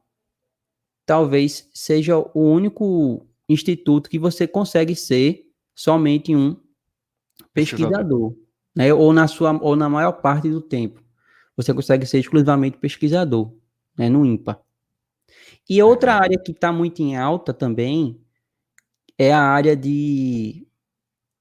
[1.05, 6.55] talvez seja o único instituto que você consegue ser somente um
[7.53, 8.33] pesquisador,
[8.73, 8.93] né?
[8.93, 11.00] Ou na sua ou na maior parte do tempo.
[11.61, 13.53] Você consegue ser exclusivamente pesquisador,
[13.97, 14.61] né, no IMPA.
[15.69, 18.19] E outra área que está muito em alta também
[19.17, 20.67] é a área de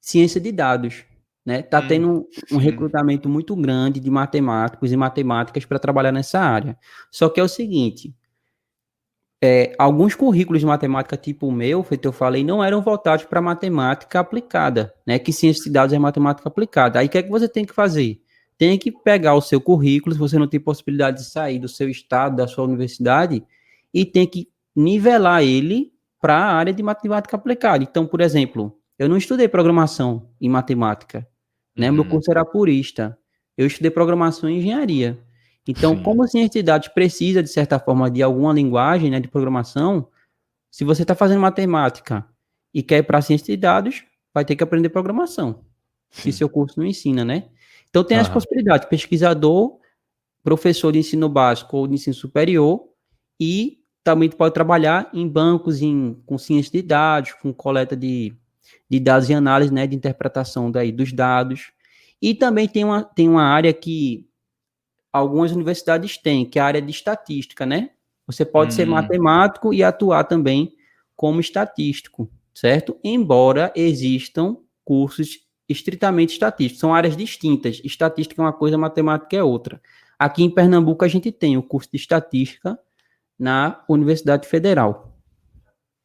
[0.01, 1.05] ciência de dados.
[1.45, 1.63] Né?
[1.63, 6.79] Tá hum, tendo um, recrutamento muito grande de matemáticos e matemáticas para trabalhar nessa área.
[7.11, 8.15] Só que é o seguinte:
[9.43, 13.41] é, alguns currículos de matemática tipo o meu, feito eu falei, não eram voltados para
[13.41, 15.19] matemática aplicada, né?
[15.19, 16.99] Que ciência de dados é matemática aplicada.
[16.99, 18.20] Aí o que é que você tem que fazer?
[18.61, 21.89] Tem que pegar o seu currículo, se você não tem possibilidade de sair do seu
[21.89, 23.43] estado, da sua universidade,
[23.93, 27.83] e tem que nivelar ele para a área de matemática aplicada.
[27.83, 31.27] Então, por exemplo, eu não estudei programação em matemática,
[31.75, 31.89] né?
[31.89, 31.97] Uhum.
[31.97, 33.17] Meu curso era purista.
[33.57, 35.19] Eu estudei programação e engenharia.
[35.67, 36.03] Então, Sim.
[36.03, 40.07] como a ciência de dados precisa, de certa forma, de alguma linguagem né, de programação,
[40.71, 42.27] se você está fazendo matemática
[42.75, 45.65] e quer ir para a ciência de dados, vai ter que aprender programação.
[46.11, 46.31] Sim.
[46.31, 47.49] Se seu curso não ensina, né?
[47.91, 49.79] Então, tem as possibilidades: pesquisador,
[50.43, 52.89] professor de ensino básico ou de ensino superior,
[53.39, 58.35] e também pode trabalhar em bancos em, com ciência de dados, com coleta de
[58.89, 61.73] de dados e análise, né, de interpretação daí dos dados.
[62.21, 64.29] E também tem uma, tem uma área que
[65.13, 67.91] algumas universidades têm, que é a área de estatística, né?
[68.27, 68.93] Você pode ser hum.
[68.93, 70.75] matemático e atuar também
[71.17, 72.99] como estatístico, certo?
[73.03, 77.81] Embora existam cursos estritamente estatísticos, são áreas distintas.
[77.85, 79.81] Estatística é uma coisa, matemática é outra.
[80.19, 82.79] Aqui em Pernambuco a gente tem o curso de estatística
[83.39, 85.17] na Universidade Federal.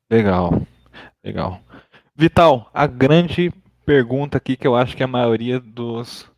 [0.10, 0.62] Legal,
[1.23, 1.60] legal.
[2.15, 3.51] Vital, a grande
[3.86, 6.30] pergunta aqui que eu acho que a maioria dos,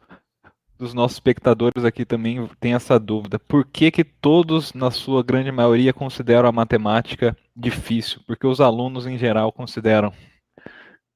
[0.78, 3.38] dos nossos espectadores aqui também tem essa dúvida.
[3.38, 8.22] Por que, que todos, na sua grande maioria, consideram a matemática difícil?
[8.26, 10.12] Porque os alunos, em geral, consideram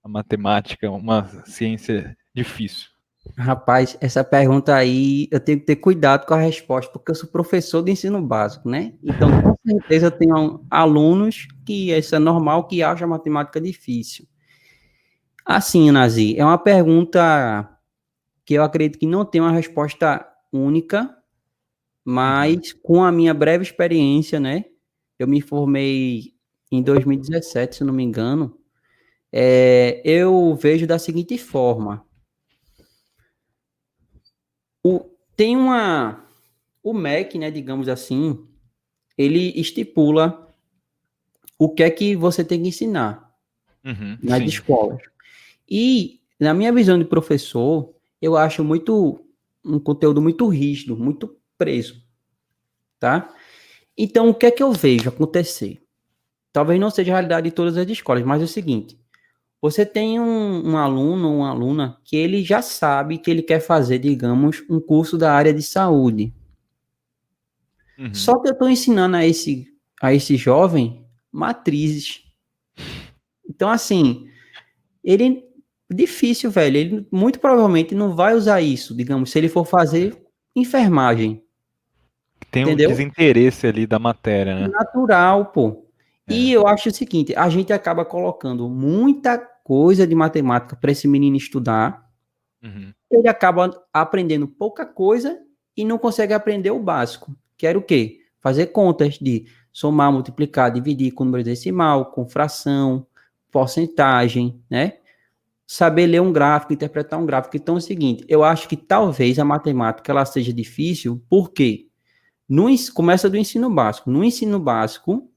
[0.03, 2.89] a matemática uma ciência difícil.
[3.37, 7.29] Rapaz, essa pergunta aí eu tenho que ter cuidado com a resposta, porque eu sou
[7.29, 8.95] professor de ensino básico, né?
[9.03, 14.25] Então, com certeza, eu tenho alunos que isso é normal, que acham a matemática difícil.
[15.45, 17.69] Assim, Nazi, é uma pergunta
[18.43, 21.15] que eu acredito que não tem uma resposta única,
[22.03, 24.65] mas com a minha breve experiência, né?
[25.19, 26.33] Eu me formei
[26.71, 28.60] em 2017, se não me engano.
[29.31, 32.05] É, eu vejo da seguinte forma:
[34.83, 34.99] o,
[35.35, 36.25] tem uma.
[36.83, 38.43] O MEC, né, digamos assim,
[39.17, 40.47] ele estipula
[41.57, 43.31] o que é que você tem que ensinar
[43.85, 44.45] uhum, nas sim.
[44.45, 45.01] escolas.
[45.69, 49.23] E, na minha visão de professor, eu acho muito
[49.63, 52.03] um conteúdo muito rígido, muito preso,
[52.99, 53.31] tá?
[53.95, 55.83] Então, o que é que eu vejo acontecer?
[56.51, 58.99] Talvez não seja a realidade de todas as escolas, mas é o seguinte:
[59.61, 63.59] você tem um, um aluno ou uma aluna que ele já sabe que ele quer
[63.59, 66.33] fazer, digamos, um curso da área de saúde.
[67.97, 68.13] Uhum.
[68.13, 69.67] Só que eu estou ensinando a esse,
[70.01, 72.23] a esse jovem matrizes.
[73.47, 74.27] Então, assim,
[75.03, 75.51] ele
[75.93, 76.77] Difícil, velho.
[76.77, 80.17] Ele muito provavelmente não vai usar isso, digamos, se ele for fazer
[80.55, 81.43] enfermagem.
[82.49, 82.89] Tem entendeu?
[82.89, 84.67] um desinteresse ali da matéria, né?
[84.67, 85.85] Natural, pô.
[86.27, 86.33] É.
[86.33, 89.37] E eu acho o seguinte, a gente acaba colocando muita
[89.71, 92.05] coisa de matemática para esse menino estudar,
[92.61, 92.91] uhum.
[93.09, 95.39] ele acaba aprendendo pouca coisa
[95.77, 98.19] e não consegue aprender o básico, que era o quê?
[98.41, 103.07] Fazer contas de somar, multiplicar, dividir com número decimal, com fração,
[103.49, 104.97] porcentagem, né?
[105.65, 107.55] Saber ler um gráfico, interpretar um gráfico.
[107.55, 111.87] Então é o seguinte, eu acho que talvez a matemática ela seja difícil, porque
[112.45, 114.11] no, começa do ensino básico.
[114.11, 115.31] No ensino básico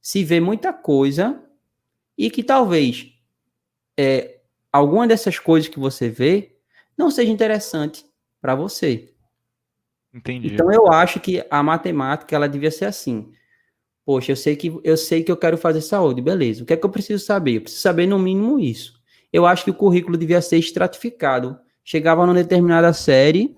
[0.00, 1.42] se vê muita coisa
[2.16, 3.17] e que talvez
[3.98, 4.38] é,
[4.72, 6.56] alguma dessas coisas que você vê
[6.96, 8.06] não seja interessante
[8.40, 9.12] para você.
[10.14, 10.54] Entendi.
[10.54, 13.32] Então eu acho que a matemática ela devia ser assim.
[14.04, 16.62] Poxa, eu sei que eu sei que eu quero fazer saúde, beleza.
[16.62, 17.56] O que é que eu preciso saber?
[17.56, 18.98] Eu preciso saber no mínimo isso.
[19.32, 21.58] Eu acho que o currículo devia ser estratificado.
[21.84, 23.56] Chegava numa determinada série,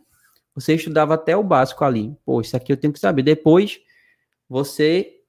[0.55, 2.17] você estudava até o básico ali.
[2.25, 3.23] Pô, isso aqui eu tenho que saber.
[3.23, 3.81] Depois
[4.49, 5.21] você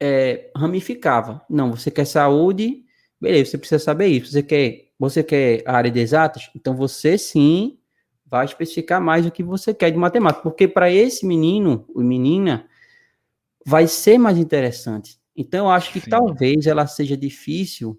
[0.00, 1.44] é, ramificava.
[1.50, 2.84] Não, você quer saúde,
[3.20, 4.32] beleza, você precisa saber isso.
[4.32, 6.50] Você quer, você quer a área de exatas?
[6.54, 7.78] Então você sim
[8.26, 12.68] vai especificar mais o que você quer de matemática, porque para esse menino, ou menina,
[13.64, 15.18] vai ser mais interessante.
[15.36, 16.10] Então, eu acho que Sim.
[16.10, 17.96] talvez ela seja difícil,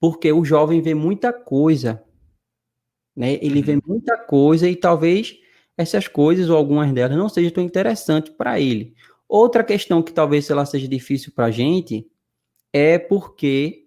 [0.00, 2.02] porque o jovem vê muita coisa,
[3.14, 3.34] né?
[3.34, 3.64] Ele uhum.
[3.64, 5.38] vê muita coisa e talvez
[5.76, 8.94] essas coisas ou algumas delas não sejam tão interessantes para ele.
[9.28, 12.06] Outra questão que talvez ela seja difícil para a gente
[12.72, 13.85] é porque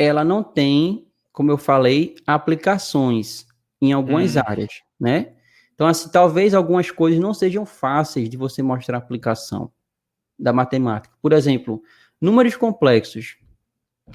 [0.00, 3.46] ela não tem, como eu falei, aplicações
[3.82, 4.42] em algumas uhum.
[4.46, 5.34] áreas, né?
[5.74, 9.70] Então, assim, talvez algumas coisas não sejam fáceis de você mostrar a aplicação
[10.38, 11.14] da matemática.
[11.20, 11.82] Por exemplo,
[12.18, 13.36] números complexos.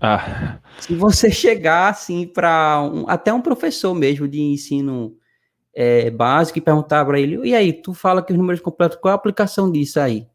[0.01, 0.57] Ah.
[0.79, 5.15] Se você chegar assim para um, até um professor mesmo de ensino
[5.71, 9.11] é, básico e perguntar para ele, e aí, tu fala que os números complexos, qual
[9.11, 10.27] é a aplicação disso aí?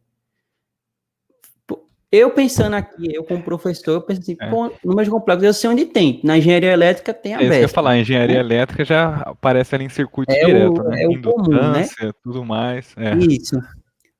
[2.13, 4.51] Eu pensando aqui, eu como professor, eu penso assim, é.
[4.51, 6.21] pô, números complexos eu sei onde tem.
[6.25, 8.41] Na engenharia elétrica tem a é isso que eu falar, engenharia né?
[8.41, 11.05] elétrica já aparece ali em circuito é direto, o, né?
[11.05, 11.89] É o comum, né?
[12.23, 12.93] tudo mais.
[12.97, 13.15] É.
[13.17, 13.57] Isso.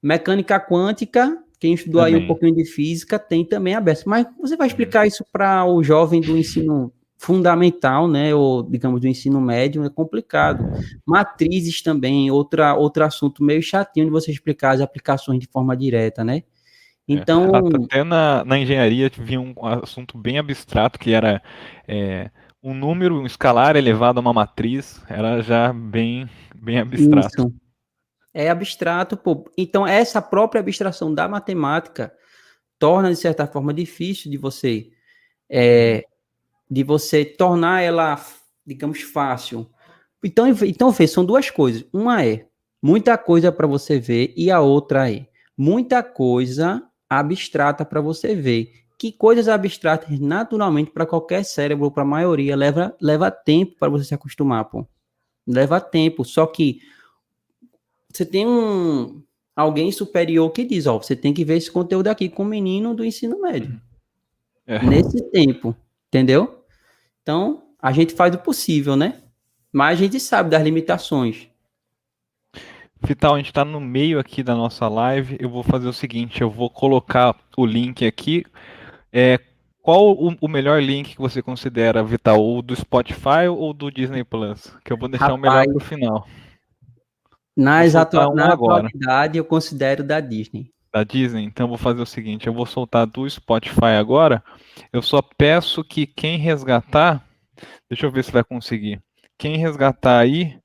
[0.01, 2.15] Mecânica quântica, quem estudou também.
[2.15, 4.09] aí um pouquinho de física, tem também aberto.
[4.09, 9.07] Mas você vai explicar isso para o jovem do ensino fundamental, né, ou digamos do
[9.07, 10.65] ensino médio, é complicado.
[11.05, 16.25] Matrizes também, outra, outro assunto meio chatinho de você explicar as aplicações de forma direta,
[16.25, 16.45] né?
[17.11, 17.51] É, então.
[17.55, 21.43] É, até na, na engenharia vinha um assunto bem abstrato que era
[21.89, 22.31] é,
[22.63, 27.49] um número, um escalar elevado a uma matriz, era já bem, bem abstrato.
[27.49, 27.55] Isso.
[28.33, 29.51] É abstrato, pô.
[29.59, 32.13] Então, essa própria abstração da matemática
[32.79, 34.91] torna, de certa forma, difícil de você
[35.49, 36.05] é,
[36.71, 38.25] de você tornar ela,
[38.65, 39.69] digamos, fácil.
[40.23, 41.85] Então, então Fê, são duas coisas.
[41.93, 42.47] Uma é
[42.81, 48.73] muita coisa para você ver e a outra é muita coisa abstrata para você ver.
[48.97, 54.05] Que coisas abstratas, naturalmente, para qualquer cérebro, para a maioria, leva, leva tempo para você
[54.05, 54.87] se acostumar, pô.
[55.47, 56.25] Leva tempo.
[56.25, 56.81] Só que
[58.13, 59.23] você tem um
[59.57, 62.95] alguém superior que diz, ó, você tem que ver esse conteúdo aqui com o menino
[62.95, 63.81] do ensino médio.
[64.67, 64.83] É.
[64.85, 65.75] Nesse tempo,
[66.09, 66.65] entendeu?
[67.23, 69.23] Então, a gente faz o possível, né?
[69.73, 71.50] Mas a gente sabe das limitações.
[73.03, 75.37] Vital, a gente está no meio aqui da nossa live.
[75.41, 78.45] Eu vou fazer o seguinte: eu vou colocar o link aqui.
[79.13, 79.41] É,
[79.83, 82.45] qual o, o melhor link que você considera, Vital?
[82.45, 84.77] O do Spotify ou do Disney Plus?
[84.85, 86.29] Que eu vou deixar Rapaz, o melhor para o final.
[87.57, 90.71] Na, exata, um na atualidade, eu considero da Disney.
[90.93, 91.45] Da Disney?
[91.45, 94.45] Então eu vou fazer o seguinte: eu vou soltar do Spotify agora.
[94.93, 97.25] Eu só peço que quem resgatar.
[97.89, 99.01] Deixa eu ver se vai conseguir.
[99.39, 100.59] Quem resgatar aí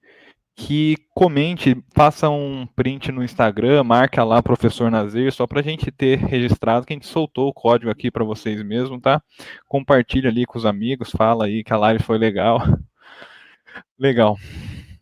[0.56, 5.92] que comente, faça um print no Instagram, marca lá professor Nazir, só para a gente
[5.92, 9.22] ter registrado que a gente soltou o código aqui para vocês mesmo, tá?
[9.68, 12.60] Compartilha ali com os amigos, fala aí que a live foi legal.
[14.00, 14.38] legal.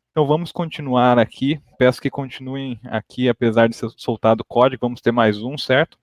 [0.10, 1.62] Então vamos continuar aqui.
[1.78, 4.86] Peço que continuem aqui, apesar de ser soltado o código.
[4.86, 6.00] Vamos ter mais um, certo?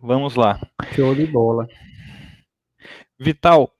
[0.00, 0.60] Vamos lá.
[0.94, 1.68] Show de bola.
[3.18, 3.70] Vital,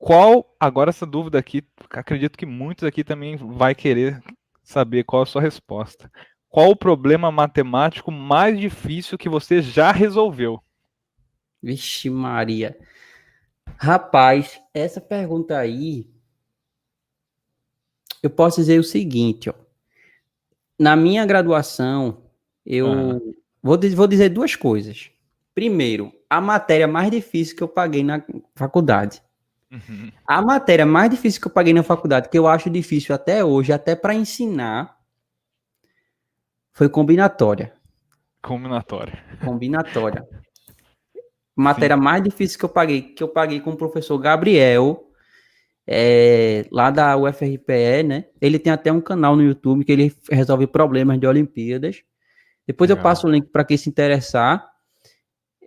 [0.00, 4.22] qual, agora essa dúvida aqui, acredito que muitos aqui também vai querer
[4.62, 6.10] saber qual a sua resposta.
[6.48, 10.58] Qual o problema matemático mais difícil que você já resolveu?
[11.62, 12.78] Vixe Maria.
[13.76, 16.08] Rapaz, essa pergunta aí,
[18.22, 19.54] eu posso dizer o seguinte, ó.
[20.78, 22.22] Na minha graduação,
[22.64, 23.20] eu ah.
[23.62, 25.10] vou, vou dizer duas coisas.
[25.54, 28.24] Primeiro, a matéria mais difícil que eu paguei na
[28.54, 29.22] faculdade
[29.70, 30.10] Uhum.
[30.26, 33.72] A matéria mais difícil que eu paguei na faculdade, que eu acho difícil até hoje,
[33.72, 34.98] até para ensinar,
[36.72, 37.72] foi combinatória.
[38.42, 39.22] Combinatória.
[39.44, 40.26] Combinatória.
[41.54, 42.02] matéria Sim.
[42.02, 45.10] mais difícil que eu paguei, que eu paguei com o professor Gabriel,
[45.86, 48.26] é, lá da UFRPE, né?
[48.40, 52.02] Ele tem até um canal no YouTube que ele resolve problemas de Olimpíadas.
[52.66, 53.00] Depois Legal.
[53.00, 54.66] eu passo o link para quem se interessar.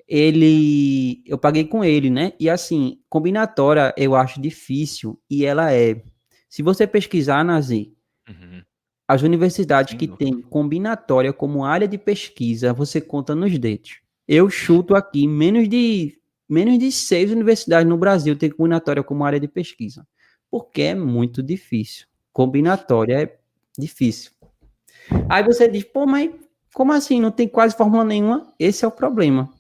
[0.08, 2.34] Ele, eu paguei com ele, né?
[2.40, 6.02] E assim, combinatória eu acho difícil e ela é.
[6.50, 7.94] Se você pesquisar, Nazi,
[8.28, 8.62] uhum.
[9.08, 14.02] as universidades Sim, que têm combinatória como área de pesquisa, você conta nos dedos.
[14.28, 19.40] Eu chuto aqui menos de menos de seis universidades no Brasil têm combinatória como área
[19.40, 20.06] de pesquisa,
[20.52, 22.06] porque é muito difícil.
[22.32, 23.38] Combinatória é
[23.78, 24.32] difícil.
[25.30, 26.30] Aí você diz, pô, mas
[26.74, 27.22] como assim?
[27.22, 28.52] Não tem quase fórmula nenhuma?
[28.60, 29.53] Esse é o problema.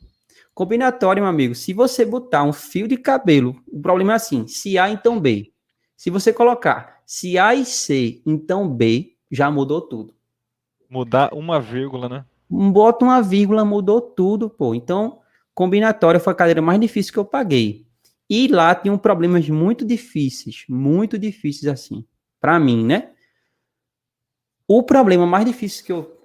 [0.53, 4.77] Combinatório, meu amigo, se você botar um fio de cabelo, o problema é assim: se
[4.77, 5.51] A, então B.
[5.95, 10.13] Se você colocar se A e C, então B, já mudou tudo.
[10.89, 12.25] Mudar uma vírgula, né?
[12.49, 14.75] Bota uma vírgula, mudou tudo, pô.
[14.75, 15.19] Então,
[15.53, 17.87] combinatória foi a cadeira mais difícil que eu paguei.
[18.29, 22.05] E lá tinham problemas muito difíceis, muito difíceis assim,
[22.39, 23.11] para mim, né?
[24.67, 26.21] O problema mais difícil que eu,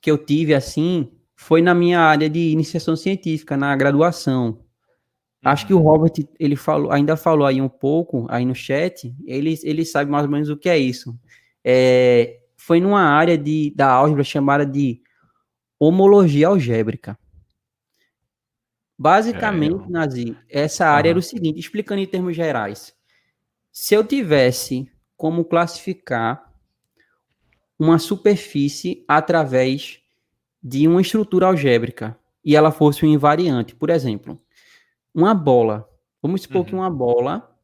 [0.00, 1.10] que eu tive assim
[1.40, 4.60] foi na minha área de iniciação científica, na graduação.
[5.42, 5.84] Acho que o uhum.
[5.84, 10.26] Robert, ele falou, ainda falou aí um pouco, aí no chat, ele, ele sabe mais
[10.26, 11.18] ou menos o que é isso.
[11.64, 15.00] É, foi numa área de, da álgebra chamada de
[15.78, 17.18] homologia algébrica.
[18.98, 21.12] Basicamente, é, Nazi, essa área uhum.
[21.12, 22.94] era o seguinte, explicando em termos gerais.
[23.72, 26.52] Se eu tivesse como classificar
[27.78, 29.99] uma superfície através
[30.62, 34.40] de uma estrutura algébrica e ela fosse um invariante, por exemplo,
[35.14, 35.88] uma bola.
[36.22, 36.64] Vamos supor uhum.
[36.64, 37.56] que uma bola,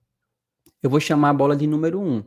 [0.83, 2.25] eu vou chamar a bola de número 1.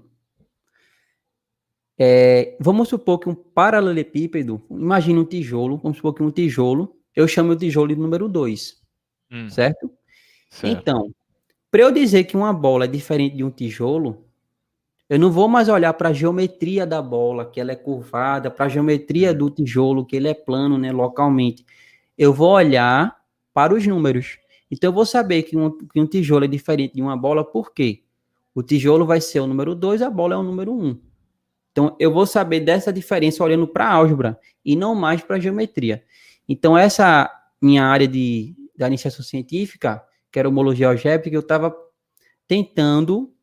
[2.01, 7.27] É, vamos supor que um paralelepípedo, imagine um tijolo, vamos supor que um tijolo, eu
[7.27, 8.81] chamo o tijolo de número 2.
[9.31, 9.49] Hum.
[9.49, 9.91] Certo?
[10.49, 10.79] certo?
[10.79, 11.13] Então,
[11.69, 14.28] para eu dizer que uma bola é diferente de um tijolo,
[15.09, 18.67] eu não vou mais olhar para a geometria da bola, que ela é curvada, para
[18.67, 19.37] a geometria hum.
[19.37, 21.65] do tijolo, que ele é plano, né, localmente.
[22.15, 23.17] Eu vou olhar
[23.51, 24.37] para os números.
[24.69, 27.73] Então, eu vou saber que um, que um tijolo é diferente de uma bola, por
[27.73, 28.03] quê?
[28.53, 30.85] O tijolo vai ser o número 2, a bola é o número 1.
[30.85, 30.99] Um.
[31.71, 35.39] Então, eu vou saber dessa diferença olhando para a álgebra e não mais para a
[35.39, 36.03] geometria.
[36.47, 41.75] Então, essa minha área de, da iniciação científica, que era homologia algébrica, eu estava
[42.47, 43.33] tentando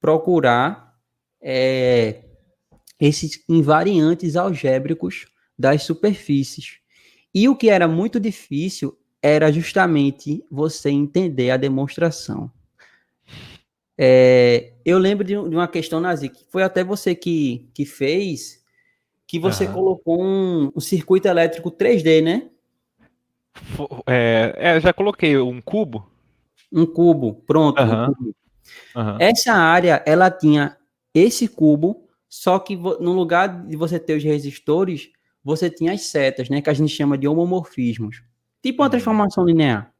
[0.00, 0.93] procurar
[1.44, 2.22] é,
[2.98, 5.26] esses invariantes algébricos
[5.58, 6.78] das superfícies.
[7.34, 12.50] E o que era muito difícil era justamente você entender a demonstração.
[13.96, 18.64] É, eu lembro de, uma questão, Nazi, que foi até você que, que fez,
[19.26, 19.72] que você uhum.
[19.72, 22.50] colocou um, um circuito elétrico 3D, né?
[24.06, 26.10] É, é, já coloquei um cubo.
[26.72, 27.80] Um cubo, pronto.
[27.80, 28.04] Uhum.
[28.04, 28.36] Um cubo.
[28.96, 29.16] Uhum.
[29.20, 30.76] Essa área, ela tinha
[31.14, 35.10] esse cubo, só que no lugar de você ter os resistores,
[35.44, 36.60] você tinha as setas, né?
[36.60, 38.22] Que a gente chama de homomorfismos.
[38.62, 38.90] Tipo uma uhum.
[38.90, 39.92] transformação linear.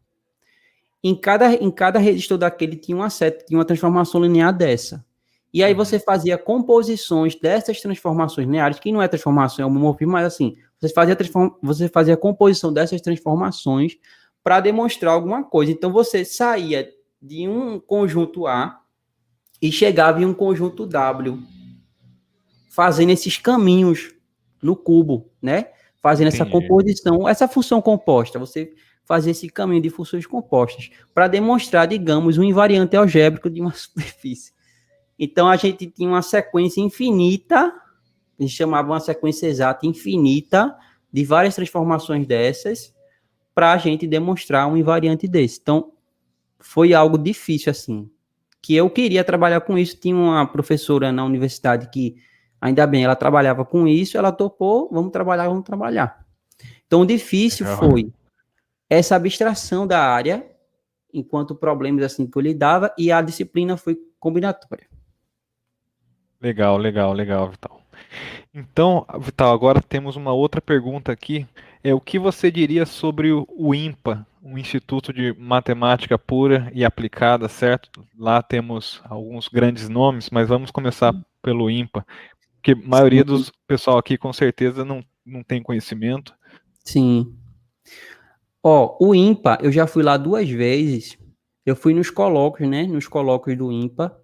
[1.03, 5.05] Em cada, em cada resistor daquele tinha uma seta, tinha uma transformação linear dessa.
[5.53, 5.79] E aí uhum.
[5.79, 10.93] você fazia composições dessas transformações lineares, que não é transformação, é homomorfismo, mas assim, você
[10.93, 11.17] fazia,
[11.63, 13.97] você fazia a composição dessas transformações
[14.43, 15.71] para demonstrar alguma coisa.
[15.71, 16.91] Então você saía
[17.21, 18.81] de um conjunto A
[19.67, 21.43] e chegava em um conjunto W,
[22.71, 24.15] fazendo esses caminhos
[24.63, 25.69] no cubo, né?
[26.03, 26.43] Fazendo Entendi.
[26.43, 28.39] essa composição, essa função composta.
[28.39, 33.73] Você fazia esse caminho de funções compostas para demonstrar, digamos, um invariante algébrico de uma
[33.75, 34.53] superfície.
[35.19, 37.73] Então a gente tinha uma sequência infinita
[38.39, 40.77] eles chamavam uma sequência exata infinita
[41.13, 42.93] de várias transformações dessas
[43.55, 45.61] para a gente demonstrar um invariante desse.
[45.63, 45.93] Então,
[46.59, 48.11] foi algo difícil, assim,
[48.65, 49.95] que eu queria trabalhar com isso.
[50.01, 52.17] Tinha uma professora na universidade que,
[52.59, 56.25] ainda bem, ela trabalhava com isso, ela topou, vamos trabalhar, vamos trabalhar.
[56.87, 58.11] Então, o difícil foi
[58.89, 60.51] essa abstração da área,
[61.13, 64.87] enquanto problemas assim que eu lidava, e a disciplina foi combinatória.
[66.41, 67.83] Legal, legal, legal, Vital.
[68.55, 71.47] Então, Vital, agora temos uma outra pergunta aqui.
[71.83, 77.49] É o que você diria sobre o INPA, um Instituto de Matemática Pura e Aplicada,
[77.49, 78.07] certo?
[78.19, 82.07] Lá temos alguns grandes nomes, mas vamos começar pelo INPA,
[82.57, 86.35] porque a maioria dos pessoal aqui com certeza não, não tem conhecimento.
[86.85, 87.35] Sim.
[88.63, 91.19] Ó, o INPA, eu já fui lá duas vezes.
[91.65, 92.85] Eu fui nos colóquios, né?
[92.85, 94.15] Nos colóquios do INPA.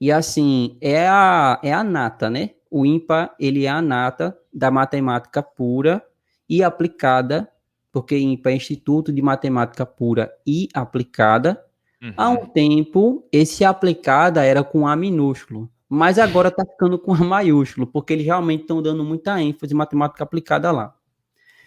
[0.00, 2.50] E assim, é a, é a nata, né?
[2.70, 6.02] o ímpar ele é a nata da matemática pura
[6.48, 7.48] e aplicada
[7.92, 11.62] porque IMPA é Instituto de Matemática Pura e Aplicada.
[12.02, 12.12] Uhum.
[12.16, 17.18] Há um tempo, esse aplicada era com A minúsculo, mas agora está ficando com A
[17.18, 20.94] maiúsculo, porque eles realmente estão dando muita ênfase em matemática aplicada lá.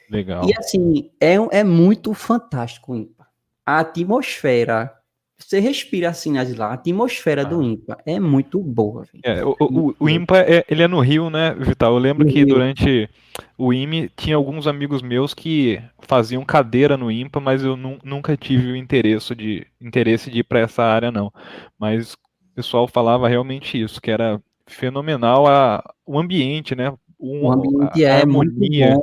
[0.09, 0.45] Legal.
[0.47, 3.27] E assim, é, é muito fantástico o IMPA.
[3.65, 4.93] A atmosfera
[5.41, 7.45] você respira assim nas lá, a atmosfera ah.
[7.45, 9.05] do IMPA é muito boa.
[9.23, 11.93] É, o, o, o, IMPA é, ele é no Rio, né, Vital?
[11.93, 12.47] Eu lembro no que Rio.
[12.47, 13.09] durante
[13.57, 18.71] o IME tinha alguns amigos meus que faziam cadeira no IMPA, mas eu nunca tive
[18.71, 21.31] o interesse de, interesse de ir para essa área, não.
[21.79, 22.17] Mas o
[22.55, 26.93] pessoal falava realmente isso, que era fenomenal a, o ambiente, né?
[27.19, 28.97] Um, o ambiente a, a é harmonia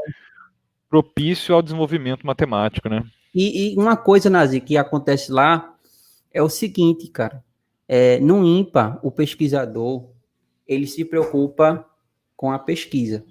[0.89, 3.05] propício ao desenvolvimento matemático, né?
[3.35, 5.75] E, e uma coisa, Nazi, que acontece lá
[6.39, 7.45] é o seguinte, cara.
[7.87, 10.11] É, no IMPA, o pesquisador
[10.67, 11.85] ele se preocupa
[12.37, 13.25] com a pesquisa.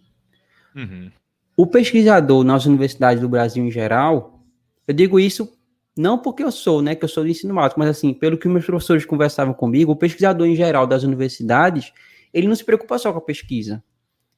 [0.75, 1.11] Uhum.
[1.55, 4.43] O pesquisador nas universidades do Brasil em geral,
[4.87, 5.57] eu digo isso
[5.95, 8.47] não porque eu sou, né, que eu sou do ensino básico, mas assim, pelo que
[8.47, 11.91] meus professores conversavam comigo, o pesquisador em geral das universidades,
[12.33, 13.83] ele não se preocupa só com a pesquisa.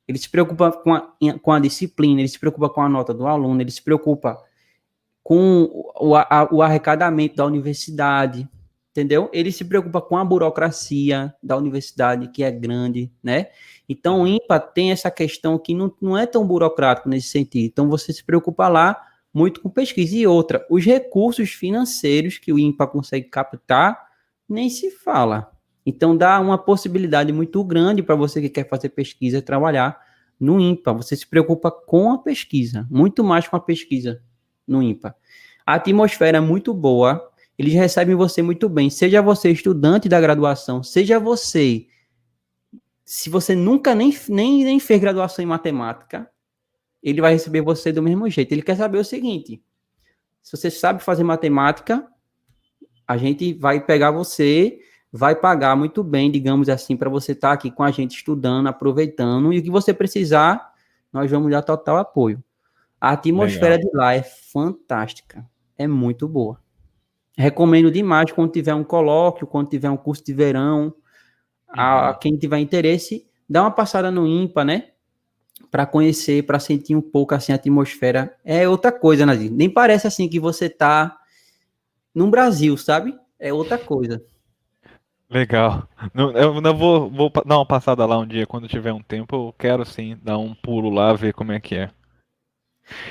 [0.08, 3.28] Ele se preocupa com a, com a disciplina, ele se preocupa com a nota do
[3.28, 4.42] aluno, ele se preocupa
[5.24, 8.48] com o, a, o arrecadamento da universidade,
[9.00, 9.30] entendeu?
[9.32, 13.48] Ele se preocupa com a burocracia da universidade, que é grande, né?
[13.88, 17.66] Então, o IMPA tem essa questão que não, não é tão burocrático nesse sentido.
[17.66, 19.02] Então, você se preocupa lá
[19.34, 20.16] muito com pesquisa.
[20.16, 24.08] E outra, os recursos financeiros que o IMPA consegue captar,
[24.48, 25.50] nem se fala.
[25.86, 29.98] Então, dá uma possibilidade muito grande para você que quer fazer pesquisa trabalhar
[30.38, 30.94] no IMPA.
[30.94, 34.22] Você se preocupa com a pesquisa, muito mais com a pesquisa
[34.68, 35.16] no IMPA.
[35.66, 37.29] A atmosfera é muito boa,
[37.60, 41.86] eles recebem você muito bem, seja você estudante da graduação, seja você
[43.12, 46.30] se você nunca nem, nem, nem fez graduação em matemática,
[47.02, 48.52] ele vai receber você do mesmo jeito.
[48.52, 49.64] Ele quer saber o seguinte:
[50.44, 52.06] se você sabe fazer matemática,
[53.08, 54.80] a gente vai pegar você,
[55.12, 58.68] vai pagar muito bem, digamos assim, para você estar tá aqui com a gente estudando,
[58.68, 60.72] aproveitando, e o que você precisar,
[61.12, 62.44] nós vamos dar total apoio.
[63.02, 63.90] A atmosfera Legal.
[63.90, 65.44] de lá é fantástica.
[65.76, 66.62] É muito boa.
[67.40, 70.94] Recomendo demais quando tiver um colóquio, quando tiver um curso de verão.
[71.70, 72.20] A, a uhum.
[72.20, 74.90] quem tiver interesse, dá uma passada no IMPA, né?
[75.72, 78.36] Para conhecer, para sentir um pouco assim a atmosfera.
[78.44, 79.50] É outra coisa, Nadir.
[79.50, 81.18] Nem parece assim que você tá
[82.14, 83.18] no Brasil, sabe?
[83.40, 84.22] É outra coisa.
[85.30, 85.88] Legal.
[86.36, 89.56] eu não vou, vou dar uma passada lá um dia, quando tiver um tempo, eu
[89.58, 91.90] quero sim dar um pulo lá, ver como é que é.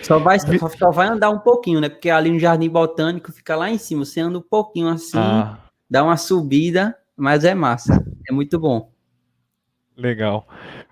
[0.03, 1.89] Só vai, só vai andar um pouquinho, né?
[1.89, 4.05] Porque ali no Jardim Botânico fica lá em cima.
[4.05, 5.59] Você anda um pouquinho assim, ah.
[5.89, 8.05] dá uma subida, mas é massa.
[8.29, 8.91] É muito bom.
[9.97, 10.47] Legal.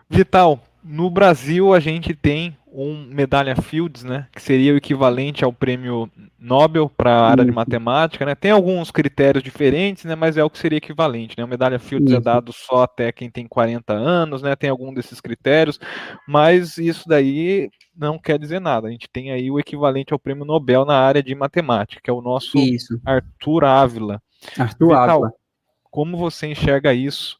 [0.08, 5.50] Vital, no Brasil a gente tem um medalha Fields, né, que seria o equivalente ao
[5.50, 8.34] prêmio Nobel para a área de matemática, né?
[8.34, 11.44] Tem alguns critérios diferentes, né, mas é o que seria equivalente, né?
[11.44, 14.54] O medalha Fields é dado só até quem tem 40 anos, né?
[14.54, 15.80] Tem algum desses critérios,
[16.28, 18.88] mas isso daí não quer dizer nada.
[18.88, 22.12] A gente tem aí o equivalente ao prêmio Nobel na área de matemática, que é
[22.12, 23.00] o nosso isso.
[23.06, 24.22] Arthur Ávila.
[24.58, 25.32] Arthur Vital, Ávila.
[25.90, 27.38] Como você enxerga isso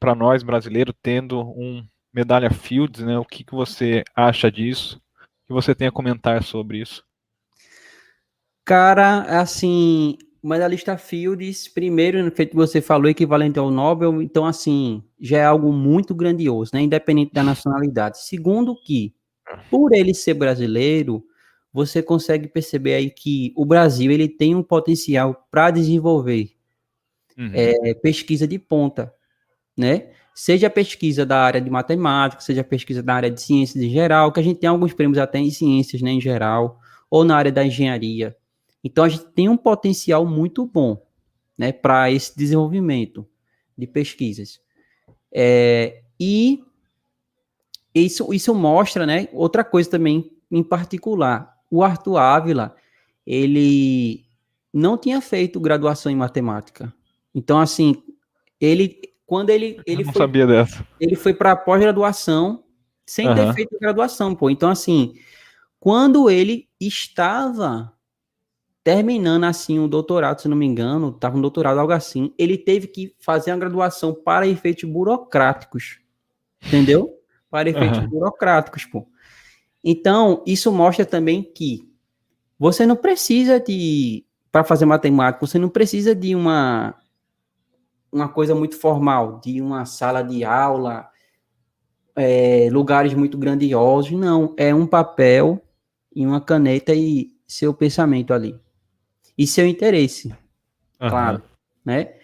[0.00, 3.18] para nós brasileiros tendo um medalha Fields, né?
[3.18, 5.00] O que, que você acha disso?
[5.44, 7.04] O que você tem a comentar sobre isso?
[8.64, 15.38] Cara, assim, medalhista Fields, primeiro, feito que você falou, equivalente ao Nobel, então, assim, já
[15.38, 16.82] é algo muito grandioso, né?
[16.82, 18.24] Independente da nacionalidade.
[18.24, 19.14] Segundo que,
[19.70, 21.24] por ele ser brasileiro,
[21.72, 26.50] você consegue perceber aí que o Brasil ele tem um potencial para desenvolver
[27.36, 27.50] uhum.
[27.54, 29.12] é, pesquisa de ponta,
[29.76, 30.10] né?
[30.34, 34.40] Seja pesquisa da área de matemática, seja pesquisa da área de ciências em geral, que
[34.40, 36.80] a gente tem alguns prêmios até em ciências, né, em geral,
[37.10, 38.36] ou na área da engenharia.
[38.82, 41.00] Então a gente tem um potencial muito bom,
[41.56, 43.26] né, para esse desenvolvimento
[43.76, 44.60] de pesquisas.
[45.30, 46.62] É, e
[47.94, 52.76] isso, isso mostra, né, outra coisa também em particular, o Arthur Ávila,
[53.26, 54.24] ele
[54.72, 56.92] não tinha feito graduação em matemática.
[57.34, 58.02] Então, assim,
[58.60, 60.86] ele quando ele, ele não foi, sabia dessa.
[61.00, 62.64] Ele foi para pós-graduação
[63.06, 63.34] sem uhum.
[63.34, 64.50] ter feito graduação, pô.
[64.50, 65.14] Então, assim,
[65.78, 67.92] quando ele estava
[68.84, 72.88] terminando, assim, o doutorado, se não me engano, estava um doutorado, algo assim, ele teve
[72.88, 76.00] que fazer uma graduação para efeitos burocráticos,
[76.66, 77.10] entendeu?
[77.48, 78.08] Para efeitos uhum.
[78.08, 79.06] burocráticos, pô.
[79.84, 81.88] Então, isso mostra também que
[82.58, 86.94] você não precisa de, para fazer matemática, você não precisa de uma
[88.12, 91.08] uma coisa muito formal, de uma sala de aula,
[92.14, 94.12] é, lugares muito grandiosos.
[94.12, 95.62] Não, é um papel
[96.14, 98.54] em uma caneta e seu pensamento ali.
[99.36, 100.28] E seu interesse,
[101.00, 101.08] uhum.
[101.08, 101.42] claro,
[101.84, 102.14] né?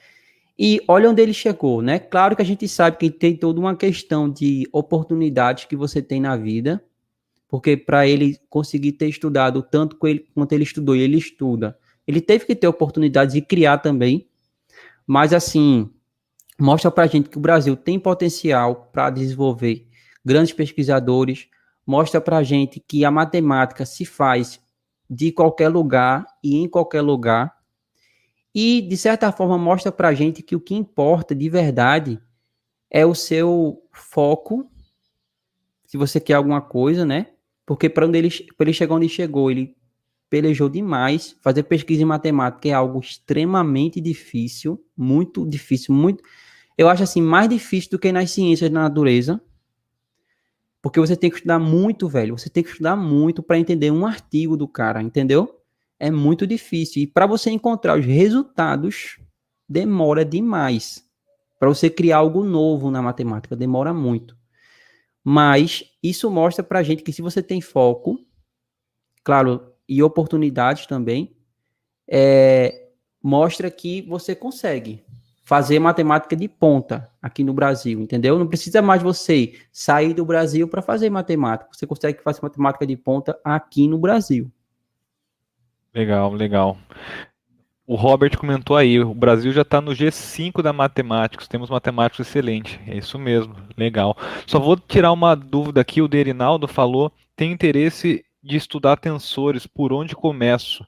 [0.59, 1.99] E olha onde ele chegou, né?
[1.99, 6.21] Claro que a gente sabe que tem toda uma questão de oportunidades que você tem
[6.21, 6.83] na vida,
[7.49, 12.45] porque para ele conseguir ter estudado tanto quanto ele estudou e ele estuda, ele teve
[12.45, 14.27] que ter oportunidades de criar também.
[15.09, 15.91] Mas assim,
[16.61, 19.89] mostra para a gente que o Brasil tem potencial para desenvolver
[20.23, 21.49] grandes pesquisadores,
[21.87, 24.61] mostra para a gente que a matemática se faz
[25.09, 27.57] de qualquer lugar e em qualquer lugar
[28.55, 32.21] e, de certa forma, mostra para a gente que o que importa de verdade
[32.91, 34.71] é o seu foco,
[35.87, 37.29] se você quer alguma coisa, né?
[37.65, 38.29] Porque para ele,
[38.59, 39.75] ele chegar onde chegou, ele
[40.31, 41.37] pelejou demais.
[41.43, 46.23] Fazer pesquisa em matemática é algo extremamente difícil, muito difícil, muito.
[46.77, 49.41] Eu acho assim, mais difícil do que nas ciências da natureza.
[50.81, 52.39] Porque você tem que estudar muito, velho.
[52.39, 55.59] Você tem que estudar muito para entender um artigo do cara, entendeu?
[55.99, 57.03] é muito difícil.
[57.03, 59.19] E para você encontrar os resultados,
[59.69, 61.05] demora demais.
[61.59, 64.37] Para você criar algo novo na matemática, demora muito.
[65.25, 68.19] Mas isso mostra para gente que se você tem foco,
[69.25, 71.35] claro, e oportunidades também,
[72.07, 72.89] é,
[73.23, 75.05] mostra que você consegue
[75.49, 78.39] fazer matemática de ponta aqui no Brasil, entendeu?
[78.39, 81.71] Não precisa mais você sair do Brasil para fazer matemática.
[81.73, 84.53] Você consegue fazer matemática de ponta aqui no Brasil.
[85.95, 86.77] Legal, legal.
[87.87, 92.79] O Robert comentou aí, o Brasil já está no G5 da matemática, temos matemáticos excelentes.
[92.87, 94.15] É isso mesmo, legal.
[94.47, 99.93] Só vou tirar uma dúvida aqui, o Derinaldo falou, tem interesse de estudar tensores, por
[99.93, 100.85] onde começo?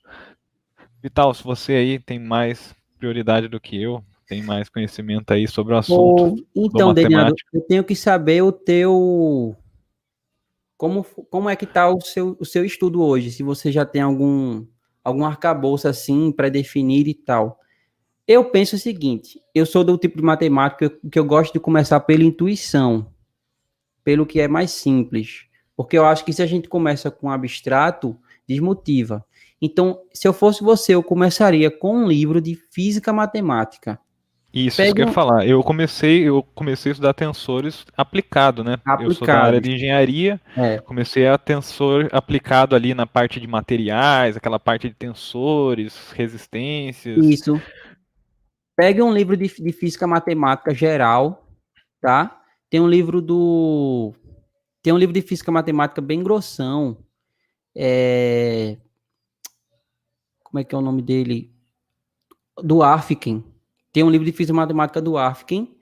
[1.03, 5.75] Vital, se você aí tem mais prioridade do que eu, tem mais conhecimento aí sobre
[5.75, 6.47] o assunto.
[6.55, 9.57] então, Derinaldo, eu tenho que saber o teu
[10.77, 13.31] como, como é que está o seu, o seu estudo hoje?
[13.31, 14.65] Se você já tem algum
[15.05, 17.59] algum arcabouço assim, pré-definido e tal.
[18.27, 22.01] Eu penso o seguinte, eu sou do tipo de matemática que eu gosto de começar
[22.01, 23.13] pela intuição,
[24.05, 25.50] pelo que é mais simples.
[25.83, 28.15] Porque eu acho que se a gente começa com abstrato,
[28.47, 29.25] desmotiva.
[29.63, 33.99] Então, se eu fosse você, eu começaria com um livro de física matemática.
[34.53, 34.89] Isso, Pega...
[34.89, 35.47] isso que eu ia falar.
[35.47, 38.75] Eu comecei, eu comecei a estudar tensores aplicado, né?
[38.85, 39.05] Aplicado.
[39.05, 40.77] Eu sou da área de engenharia, é.
[40.81, 47.25] comecei a tensor aplicado ali na parte de materiais, aquela parte de tensores, resistências.
[47.25, 47.59] Isso.
[48.77, 51.47] Pegue um livro de, de física matemática geral,
[52.03, 52.37] tá?
[52.69, 54.15] Tem um livro do.
[54.83, 56.99] Tem um livro de física matemática bem grossão.
[57.75, 58.79] É...
[60.43, 61.53] Como é que é o nome dele?
[62.63, 63.45] Do Afkin
[63.93, 65.75] tem um livro de física matemática do Afkin,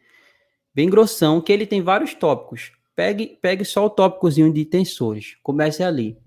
[0.74, 2.72] bem grossão, que ele tem vários tópicos.
[2.96, 5.36] Pegue, pegue só o tópicozinho de tensores.
[5.42, 6.18] Comece ali.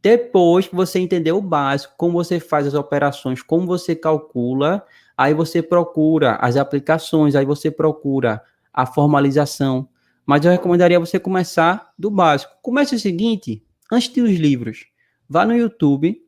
[0.00, 4.84] Depois que você entender o básico, como você faz as operações, como você calcula,
[5.16, 9.88] aí você procura as aplicações, aí você procura a formalização.
[10.24, 12.52] Mas eu recomendaria você começar do básico.
[12.62, 14.86] Comece o seguinte, antes de os livros,
[15.28, 16.20] vá no YouTube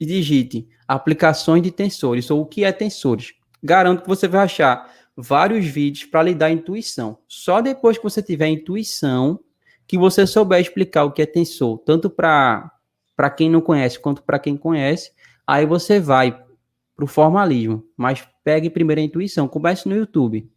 [0.00, 4.90] e digite aplicações de tensores ou o que é tensores garanto que você vai achar
[5.16, 7.18] vários vídeos para lhe dar intuição.
[7.28, 9.38] Só depois que você tiver intuição,
[9.86, 12.70] que você souber explicar o que é tensor, tanto para
[13.36, 15.12] quem não conhece quanto para quem conhece,
[15.46, 16.32] aí você vai
[16.96, 17.84] para o formalismo.
[17.96, 20.50] Mas pegue primeiro a intuição, comece no YouTube.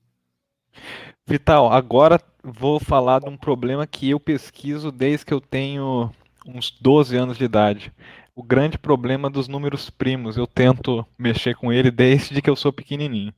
[1.27, 6.11] Vital, agora vou falar de um problema que eu pesquiso desde que eu tenho
[6.45, 7.91] uns 12 anos de idade
[8.35, 10.35] o grande problema dos números primos.
[10.35, 13.33] Eu tento mexer com ele desde que eu sou pequenininho.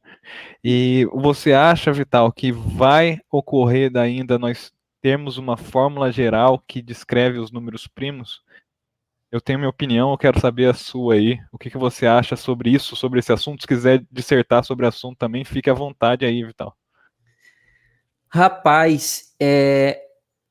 [0.64, 7.38] E você acha, Vital, que vai ocorrer ainda nós termos uma fórmula geral que descreve
[7.38, 8.42] os números primos?
[9.32, 11.38] Eu tenho minha opinião, eu quero saber a sua aí.
[11.52, 13.62] O que, que você acha sobre isso, sobre esse assunto?
[13.62, 16.76] Se quiser dissertar sobre o assunto também, fique à vontade aí, Vital.
[18.30, 20.02] Rapaz, é,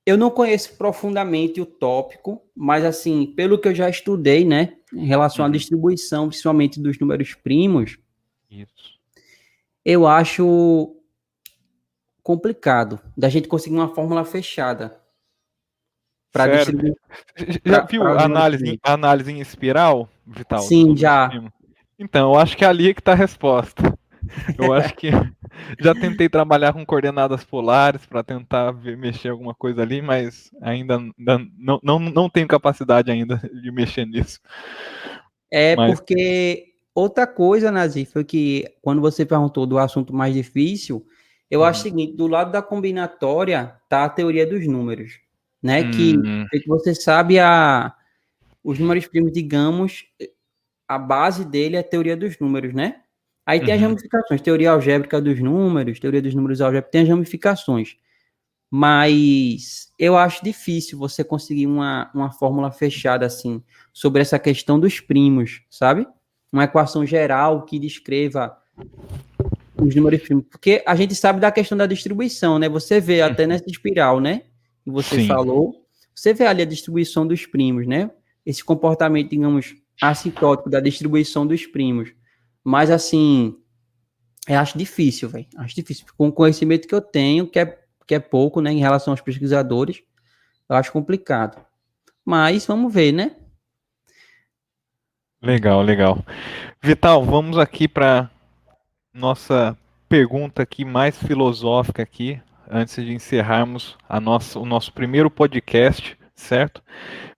[0.05, 5.07] eu não conheço profundamente o tópico, mas assim, pelo que eu já estudei, né, em
[5.07, 5.51] relação uhum.
[5.51, 7.99] à distribuição, principalmente dos números primos,
[8.51, 8.99] Isso.
[9.85, 10.95] eu acho
[12.23, 15.01] complicado da gente conseguir uma fórmula fechada
[16.33, 16.95] para distribuir.
[17.65, 20.59] Já pra, viu pra a análise, análise em espiral, Vital?
[20.61, 21.31] Sim, já.
[21.99, 23.97] Então, eu acho que é ali que está a resposta.
[24.59, 25.11] Eu acho que
[25.81, 30.99] já tentei trabalhar com coordenadas polares para tentar ver, mexer alguma coisa ali, mas ainda
[31.19, 34.41] não, não, não tenho capacidade ainda de mexer nisso.
[35.51, 35.99] É mas...
[35.99, 41.07] porque outra coisa, Nazi, foi que quando você perguntou do assunto mais difícil,
[41.51, 41.91] eu acho o uhum.
[41.91, 45.21] seguinte, do lado da combinatória tá a teoria dos números,
[45.63, 45.83] né?
[45.83, 45.91] Hum.
[46.51, 47.95] Que, que você sabe a
[48.67, 50.05] os números primos, digamos,
[50.89, 53.03] a base dele é a teoria dos números, né?
[53.47, 53.75] Aí tem uhum.
[53.77, 57.97] as ramificações, teoria algébrica dos números, teoria dos números algébrica, tem as ramificações.
[58.69, 64.99] Mas eu acho difícil você conseguir uma, uma fórmula fechada assim sobre essa questão dos
[64.99, 66.05] primos, sabe?
[66.53, 68.57] Uma equação geral que descreva
[69.81, 70.45] os números primos.
[70.51, 72.69] Porque a gente sabe da questão da distribuição, né?
[72.69, 73.51] Você vê até uhum.
[73.51, 74.43] nessa espiral, né?
[74.83, 75.29] Que você Sim.
[75.29, 78.11] falou, você vê ali a distribuição dos primos, né?
[78.45, 82.13] Esse comportamento, digamos, assintótico da distribuição dos primos.
[82.69, 83.57] Mas assim,
[84.49, 85.47] eu acho difícil, velho.
[85.57, 86.05] Acho difícil.
[86.19, 89.21] Com o conhecimento que eu tenho, que é, que é pouco, né, em relação aos
[89.21, 90.03] pesquisadores,
[90.69, 91.65] eu acho complicado.
[92.25, 93.37] Mas vamos ver, né?
[95.41, 96.19] Legal, legal.
[96.83, 98.29] Vital, vamos aqui para
[99.15, 106.19] nossa pergunta aqui mais filosófica aqui, antes de encerrarmos a nossa, o nosso primeiro podcast,
[106.35, 106.83] certo?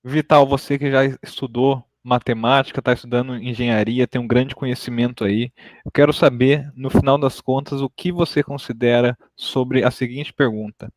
[0.02, 5.52] Vital, você que já estudou matemática, está estudando engenharia, tem um grande conhecimento aí.
[5.84, 10.92] Eu quero saber, no final das contas, o que você considera sobre a seguinte pergunta: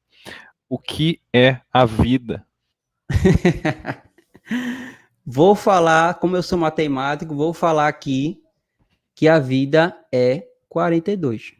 [0.69, 2.45] O que é a vida?
[5.25, 8.41] vou falar, como eu sou matemático, vou falar aqui
[9.13, 11.53] que a vida é 42.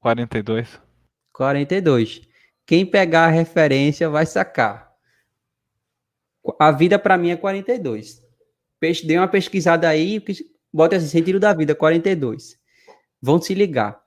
[0.00, 0.80] 42?
[1.32, 2.22] 42.
[2.66, 4.87] Quem pegar a referência vai sacar.
[6.58, 8.22] A vida para mim é 42.
[9.04, 10.22] Dei uma pesquisada aí,
[10.72, 12.58] bota assim, sentido da vida, 42.
[13.20, 14.00] Vão se ligar.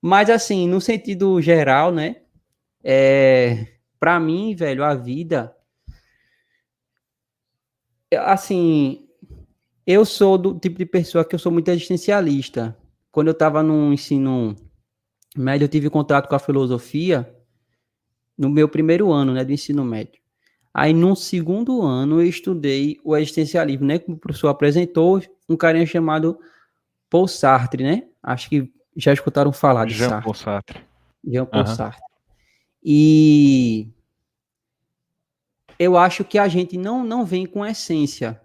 [0.00, 2.22] Mas assim, no sentido geral, né?
[2.82, 3.66] É,
[3.98, 5.54] para mim, velho, a vida
[8.16, 9.06] assim,
[9.86, 12.76] eu sou do tipo de pessoa que eu sou muito existencialista.
[13.10, 14.56] Quando eu estava no ensino
[15.36, 17.34] médio, eu tive contato com a filosofia
[18.36, 20.20] no meu primeiro ano, né, do ensino médio.
[20.72, 23.98] Aí, no segundo ano, eu estudei o existencialismo, né?
[23.98, 26.38] Como o professor apresentou, um carinha chamado
[27.10, 28.04] Paul Sartre, né?
[28.22, 30.24] Acho que já escutaram falar de Jean Sartre.
[30.24, 30.80] Paul Sartre.
[31.24, 31.74] Jean Paul uhum.
[31.74, 32.02] Sartre.
[32.82, 33.88] E
[35.78, 38.40] eu acho que a gente não, não vem com essência,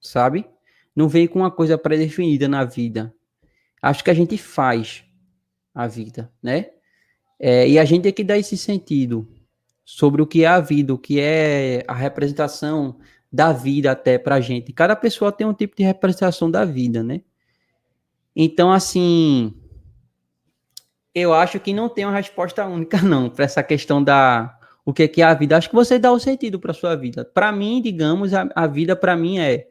[0.00, 0.46] sabe?
[0.94, 3.14] Não vem com uma coisa pré-definida na vida.
[3.80, 5.04] Acho que a gente faz
[5.74, 6.70] a vida, né?
[7.38, 9.28] É, e a gente tem que dar esse sentido
[9.90, 12.98] sobre o que é a vida, o que é a representação
[13.32, 14.70] da vida até pra gente.
[14.70, 17.22] Cada pessoa tem um tipo de representação da vida, né?
[18.36, 19.58] Então, assim,
[21.14, 25.10] eu acho que não tem uma resposta única, não, para essa questão da o que
[25.22, 25.56] é a vida.
[25.56, 27.24] Acho que você dá o sentido para sua vida.
[27.24, 29.68] Para mim, digamos, a, a vida para mim é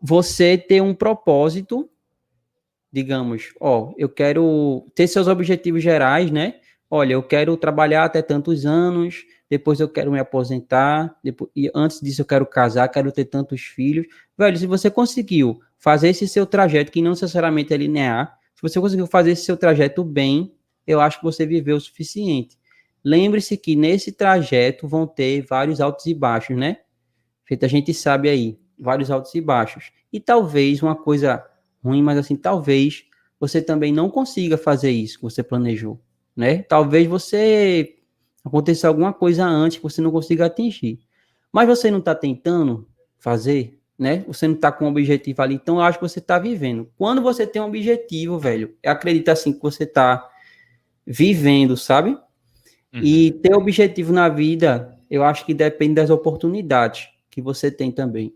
[0.00, 1.90] você ter um propósito,
[2.90, 6.54] digamos, ó, eu quero ter seus objetivos gerais, né?
[6.90, 12.00] Olha, eu quero trabalhar até tantos anos, depois eu quero me aposentar, depois, e antes
[12.00, 14.06] disso eu quero casar, quero ter tantos filhos.
[14.36, 18.80] Velho, se você conseguiu fazer esse seu trajeto, que não necessariamente é linear, se você
[18.80, 20.54] conseguiu fazer esse seu trajeto bem,
[20.86, 22.56] eu acho que você viveu o suficiente.
[23.04, 26.78] Lembre-se que nesse trajeto vão ter vários altos e baixos, né?
[27.44, 29.92] Feito a gente sabe aí, vários altos e baixos.
[30.12, 31.44] E talvez uma coisa
[31.84, 33.04] ruim, mas assim, talvez
[33.38, 36.00] você também não consiga fazer isso que você planejou
[36.36, 36.58] né?
[36.62, 37.96] Talvez você
[38.44, 41.00] aconteça alguma coisa antes que você não consiga atingir.
[41.50, 42.86] Mas você não está tentando
[43.18, 44.24] fazer, né?
[44.28, 46.88] Você não está com um objetivo ali, então eu acho que você está vivendo.
[46.96, 50.28] Quando você tem um objetivo, velho, acredita assim que você está
[51.06, 52.10] vivendo, sabe?
[52.92, 53.00] Uhum.
[53.02, 58.34] E ter objetivo na vida, eu acho que depende das oportunidades que você tem também.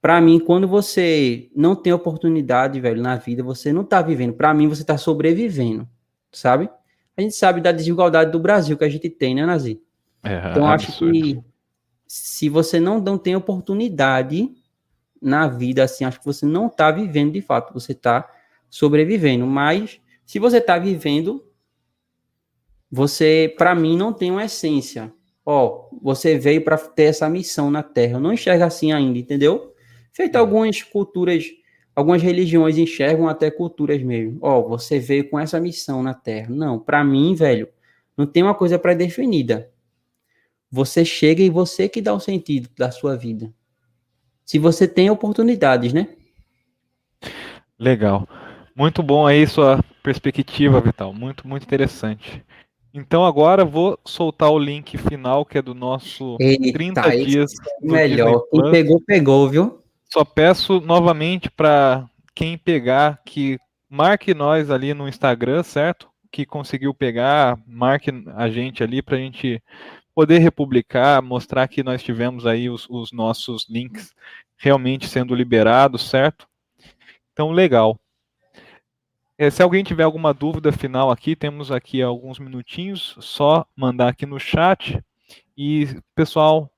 [0.00, 4.32] Para mim, quando você não tem oportunidade, velho, na vida, você não tá vivendo.
[4.32, 5.88] Para mim, você tá sobrevivendo,
[6.32, 6.70] sabe?
[7.18, 9.82] A gente sabe da desigualdade do Brasil que a gente tem, né, Nazi?
[10.22, 11.42] É, então, acho que
[12.06, 14.48] se você não, não tem oportunidade
[15.20, 18.30] na vida, assim, acho que você não está vivendo de fato, você está
[18.70, 19.44] sobrevivendo.
[19.48, 21.44] Mas, se você está vivendo,
[22.88, 25.12] você, para mim, não tem uma essência.
[25.44, 28.12] Ó, você veio para ter essa missão na Terra.
[28.12, 29.74] Eu não enxergo assim ainda, entendeu?
[30.12, 31.46] Feito algumas culturas
[31.98, 34.38] Algumas religiões enxergam até culturas mesmo.
[34.40, 36.46] Ó, oh, você veio com essa missão na Terra.
[36.48, 37.68] Não, para mim, velho,
[38.16, 39.68] não tem uma coisa pré-definida.
[40.70, 43.52] Você chega e você que dá o sentido da sua vida.
[44.44, 46.10] Se você tem oportunidades, né?
[47.76, 48.28] Legal.
[48.76, 51.12] Muito bom aí sua perspectiva, Vital.
[51.12, 52.44] Muito, muito interessante.
[52.94, 57.50] Então agora vou soltar o link final, que é do nosso Eita, 30 dias.
[57.82, 58.44] É melhor.
[58.52, 59.77] Quem pegou, pegou, viu?
[60.10, 66.08] Só peço novamente para quem pegar que marque nós ali no Instagram, certo?
[66.30, 69.62] Que conseguiu pegar, marque a gente ali para a gente
[70.14, 74.14] poder republicar, mostrar que nós tivemos aí os, os nossos links
[74.56, 76.48] realmente sendo liberados, certo?
[77.32, 77.98] Então, legal.
[79.38, 84.26] É, se alguém tiver alguma dúvida final aqui, temos aqui alguns minutinhos, só mandar aqui
[84.26, 85.00] no chat.
[85.56, 86.68] E pessoal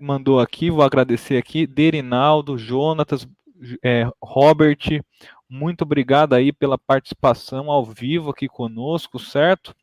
[0.00, 3.26] mandou aqui, vou agradecer aqui, Derinaldo, Jonatas,
[3.82, 5.02] é, Robert,
[5.48, 9.74] muito obrigado aí pela participação ao vivo aqui conosco, certo?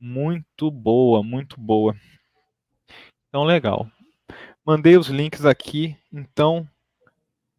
[0.00, 1.94] Muito boa, muito boa.
[3.28, 3.86] Então, legal.
[4.64, 6.68] Mandei os links aqui, então,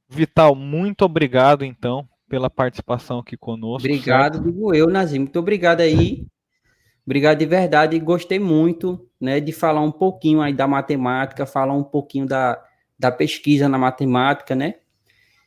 [0.07, 3.87] Vital, muito obrigado, então, pela participação aqui conosco.
[3.87, 4.45] Obrigado, certo?
[4.45, 5.19] digo eu, Nazim.
[5.19, 6.25] Muito obrigado aí.
[7.05, 7.99] Obrigado de verdade.
[7.99, 12.61] Gostei muito né, de falar um pouquinho aí da matemática, falar um pouquinho da,
[12.97, 14.75] da pesquisa na matemática, né?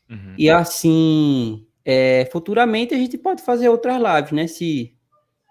[0.09, 0.35] Uhum.
[0.37, 4.47] E assim, é, futuramente a gente pode fazer outras lives, né?
[4.47, 4.95] Se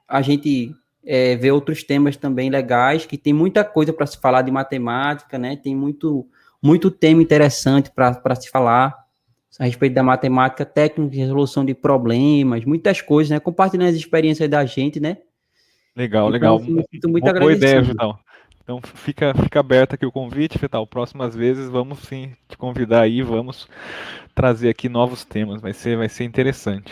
[0.08, 0.72] a gente
[1.06, 5.38] é, ver outros temas também legais, que tem muita coisa para se falar de matemática,
[5.38, 5.56] né?
[5.56, 6.28] Tem muito,
[6.62, 9.06] muito tema interessante para se falar
[9.58, 13.40] a respeito da matemática, técnica de resolução de problemas, muitas coisas, né?
[13.40, 15.18] Compartilhando as experiências da gente, né?
[15.96, 16.58] Legal, então, legal.
[16.58, 17.66] Assim, muito Boa agradecido.
[17.66, 18.20] ideia, Vital.
[18.64, 20.86] Então fica, fica aberto aqui o convite, Vital.
[20.88, 23.68] Próximas vezes vamos sim te convidar aí, vamos
[24.34, 25.62] trazer aqui novos temas.
[25.62, 26.92] Vai ser, vai ser interessante.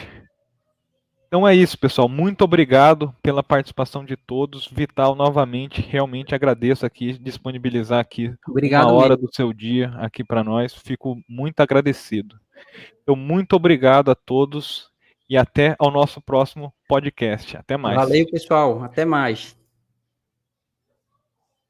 [1.27, 2.07] Então é isso, pessoal.
[2.07, 4.67] Muito obrigado pela participação de todos.
[4.67, 9.27] Vital, novamente, realmente agradeço aqui, disponibilizar aqui obrigado uma hora mesmo.
[9.27, 10.75] do seu dia aqui para nós.
[10.75, 12.39] Fico muito agradecido.
[13.01, 14.92] Então, muito obrigado a todos
[15.33, 17.57] e até ao nosso próximo podcast.
[17.57, 17.95] Até mais.
[17.95, 18.83] Valeu, pessoal.
[18.83, 19.57] Até mais.